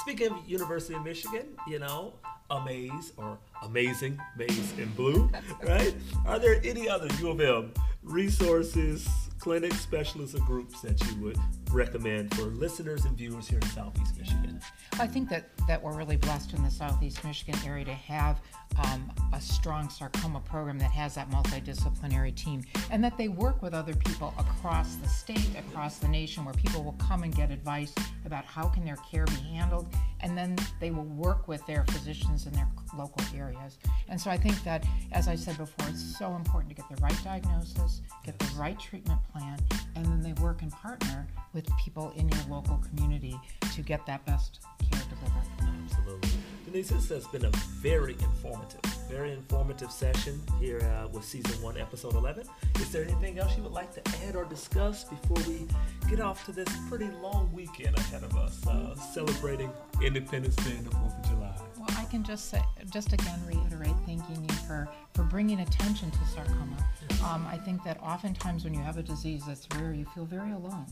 Speaking 0.00 0.30
of 0.32 0.48
University 0.48 0.94
of 0.94 1.04
Michigan, 1.04 1.48
you 1.66 1.78
know, 1.78 2.14
amaze 2.50 3.12
or 3.16 3.38
amazing 3.62 4.18
maize 4.36 4.72
in 4.78 4.88
blue, 4.92 5.30
right? 5.62 5.94
Are 6.24 6.38
there 6.38 6.60
any 6.64 6.88
other 6.88 7.08
U 7.18 7.30
of 7.30 7.40
M 7.40 7.72
resources, 8.02 9.08
clinics, 9.38 9.80
specialists, 9.80 10.34
or 10.34 10.40
groups 10.40 10.80
that 10.82 11.00
you 11.06 11.20
would 11.22 11.38
recommend 11.72 12.34
for 12.34 12.42
listeners 12.42 13.04
and 13.04 13.16
viewers 13.16 13.48
here 13.48 13.58
in 13.58 13.68
Southeast 13.68 14.16
Michigan? 14.18 14.60
I 14.98 15.06
think 15.06 15.28
that, 15.30 15.50
that 15.66 15.82
we're 15.82 15.96
really 15.96 16.16
blessed 16.16 16.54
in 16.54 16.62
the 16.62 16.70
Southeast 16.70 17.24
Michigan 17.24 17.54
area 17.64 17.84
to 17.84 17.94
have 17.94 18.40
um, 18.84 19.10
a 19.32 19.40
strong 19.40 19.88
sarcoma 19.88 20.40
program 20.40 20.78
that 20.78 20.90
has 20.90 21.14
that 21.14 21.30
multidisciplinary 21.30 22.34
team 22.34 22.62
and 22.90 23.02
that 23.02 23.16
they 23.16 23.28
work 23.28 23.62
with 23.62 23.74
other 23.74 23.94
people 23.94 24.34
across 24.38 24.96
the 24.96 25.08
state, 25.08 25.50
across 25.58 25.98
the 25.98 26.08
nation, 26.08 26.44
where 26.44 26.54
people 26.54 26.82
will 26.82 26.96
come 26.98 27.22
and 27.22 27.34
get 27.34 27.50
advice 27.50 27.94
about 28.24 28.44
how 28.44 28.66
can 28.68 28.84
their 28.84 28.98
care 29.10 29.24
be 29.26 29.40
handled 29.52 29.86
and 30.20 30.36
then 30.36 30.56
they 30.80 30.90
will 30.90 31.04
work 31.04 31.48
with 31.48 31.64
their 31.66 31.84
physicians 31.90 32.46
in 32.46 32.52
their 32.52 32.68
local 32.96 33.22
areas. 33.36 33.78
And 34.08 34.20
so 34.20 34.30
I 34.30 34.36
think 34.36 34.62
that, 34.64 34.84
as 35.12 35.28
I 35.28 35.36
said 35.36 35.56
before, 35.56 35.88
it's 35.88 36.18
so 36.18 36.34
important 36.34 36.70
to 36.70 36.74
get 36.74 36.88
the 36.88 37.00
right 37.02 37.16
diagnosis, 37.22 38.02
get 38.24 38.38
the 38.38 38.50
right 38.56 38.78
treatment 38.78 39.20
plan, 39.32 39.58
and 39.94 40.04
then 40.06 40.22
they 40.22 40.32
work 40.42 40.62
and 40.62 40.72
partner 40.72 41.26
with 41.58 41.76
people 41.76 42.12
in 42.14 42.28
your 42.28 42.40
local 42.48 42.80
community 42.88 43.36
to 43.74 43.82
get 43.82 44.06
that 44.06 44.24
best 44.24 44.60
care 44.90 45.02
delivered. 45.10 45.42
Absolutely. 45.82 46.30
Denise, 46.64 46.90
this 46.90 47.08
has 47.08 47.26
been 47.26 47.46
a 47.46 47.50
very 47.80 48.12
informative, 48.12 48.80
very 49.10 49.32
informative 49.32 49.90
session 49.90 50.40
here 50.60 50.80
uh, 50.82 51.08
with 51.08 51.24
season 51.24 51.60
one, 51.60 51.76
episode 51.76 52.14
11. 52.14 52.46
Is 52.76 52.92
there 52.92 53.02
anything 53.02 53.40
else 53.40 53.56
you 53.56 53.64
would 53.64 53.72
like 53.72 53.92
to 53.94 54.16
add 54.24 54.36
or 54.36 54.44
discuss 54.44 55.02
before 55.02 55.38
we 55.48 55.66
get 56.08 56.20
off 56.20 56.44
to 56.44 56.52
this 56.52 56.68
pretty 56.88 57.08
long 57.20 57.50
weekend 57.52 57.98
ahead 57.98 58.22
of 58.22 58.36
us, 58.36 58.64
uh, 58.68 58.94
celebrating 58.94 59.70
Independence 60.00 60.54
Day 60.56 60.76
and 60.76 60.86
the 60.86 60.90
4th 60.90 61.24
of 61.24 61.30
July? 61.30 61.54
Well, 61.76 61.88
I 61.96 62.04
can 62.04 62.22
just 62.22 62.50
say, 62.50 62.62
just 62.92 63.12
again 63.12 63.40
reiterate 63.46 63.96
thanking 64.06 64.44
you 64.48 64.54
for, 64.66 64.88
for 65.14 65.22
bringing 65.24 65.60
attention 65.60 66.10
to 66.10 66.18
sarcoma. 66.32 66.76
Yes. 67.08 67.22
Um, 67.22 67.46
I 67.50 67.56
think 67.56 67.82
that 67.84 67.98
oftentimes 68.02 68.64
when 68.64 68.74
you 68.74 68.80
have 68.80 68.98
a 68.98 69.02
disease 69.02 69.44
that's 69.46 69.66
rare, 69.76 69.92
you 69.92 70.04
feel 70.14 70.24
very 70.24 70.52
alone. 70.52 70.86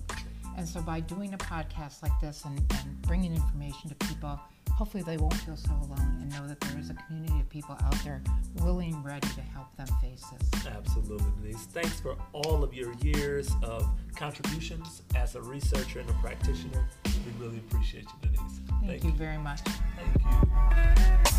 And 0.56 0.66
so 0.66 0.80
by 0.80 1.00
doing 1.00 1.34
a 1.34 1.38
podcast 1.38 2.02
like 2.02 2.18
this 2.20 2.44
and, 2.44 2.58
and 2.58 3.02
bringing 3.02 3.34
information 3.34 3.90
to 3.90 3.94
people, 4.06 4.40
hopefully 4.70 5.02
they 5.02 5.16
won't 5.16 5.34
feel 5.34 5.56
so 5.56 5.70
alone 5.70 6.18
and 6.20 6.30
know 6.30 6.46
that 6.46 6.60
there 6.60 6.78
is 6.78 6.90
a 6.90 6.94
community 6.94 7.40
of 7.40 7.48
people 7.50 7.76
out 7.84 7.94
there 8.04 8.22
willing, 8.62 9.02
ready 9.02 9.28
to 9.28 9.40
help 9.40 9.74
them 9.76 9.86
face 10.00 10.24
this. 10.38 10.66
Absolutely, 10.66 11.30
Denise. 11.42 11.66
Thanks 11.66 12.00
for 12.00 12.16
all 12.32 12.64
of 12.64 12.74
your 12.74 12.94
years 12.94 13.50
of 13.62 13.86
contributions 14.16 15.02
as 15.14 15.34
a 15.34 15.42
researcher 15.42 16.00
and 16.00 16.08
a 16.08 16.14
practitioner. 16.14 16.88
We 17.04 17.44
really 17.44 17.58
appreciate 17.58 18.04
you, 18.04 18.30
Denise. 18.30 18.60
Thank, 18.68 18.86
Thank 18.86 19.04
you, 19.04 19.10
you 19.10 19.16
very 19.16 19.38
much. 19.38 19.60
Thank 19.60 21.30
you. 21.30 21.35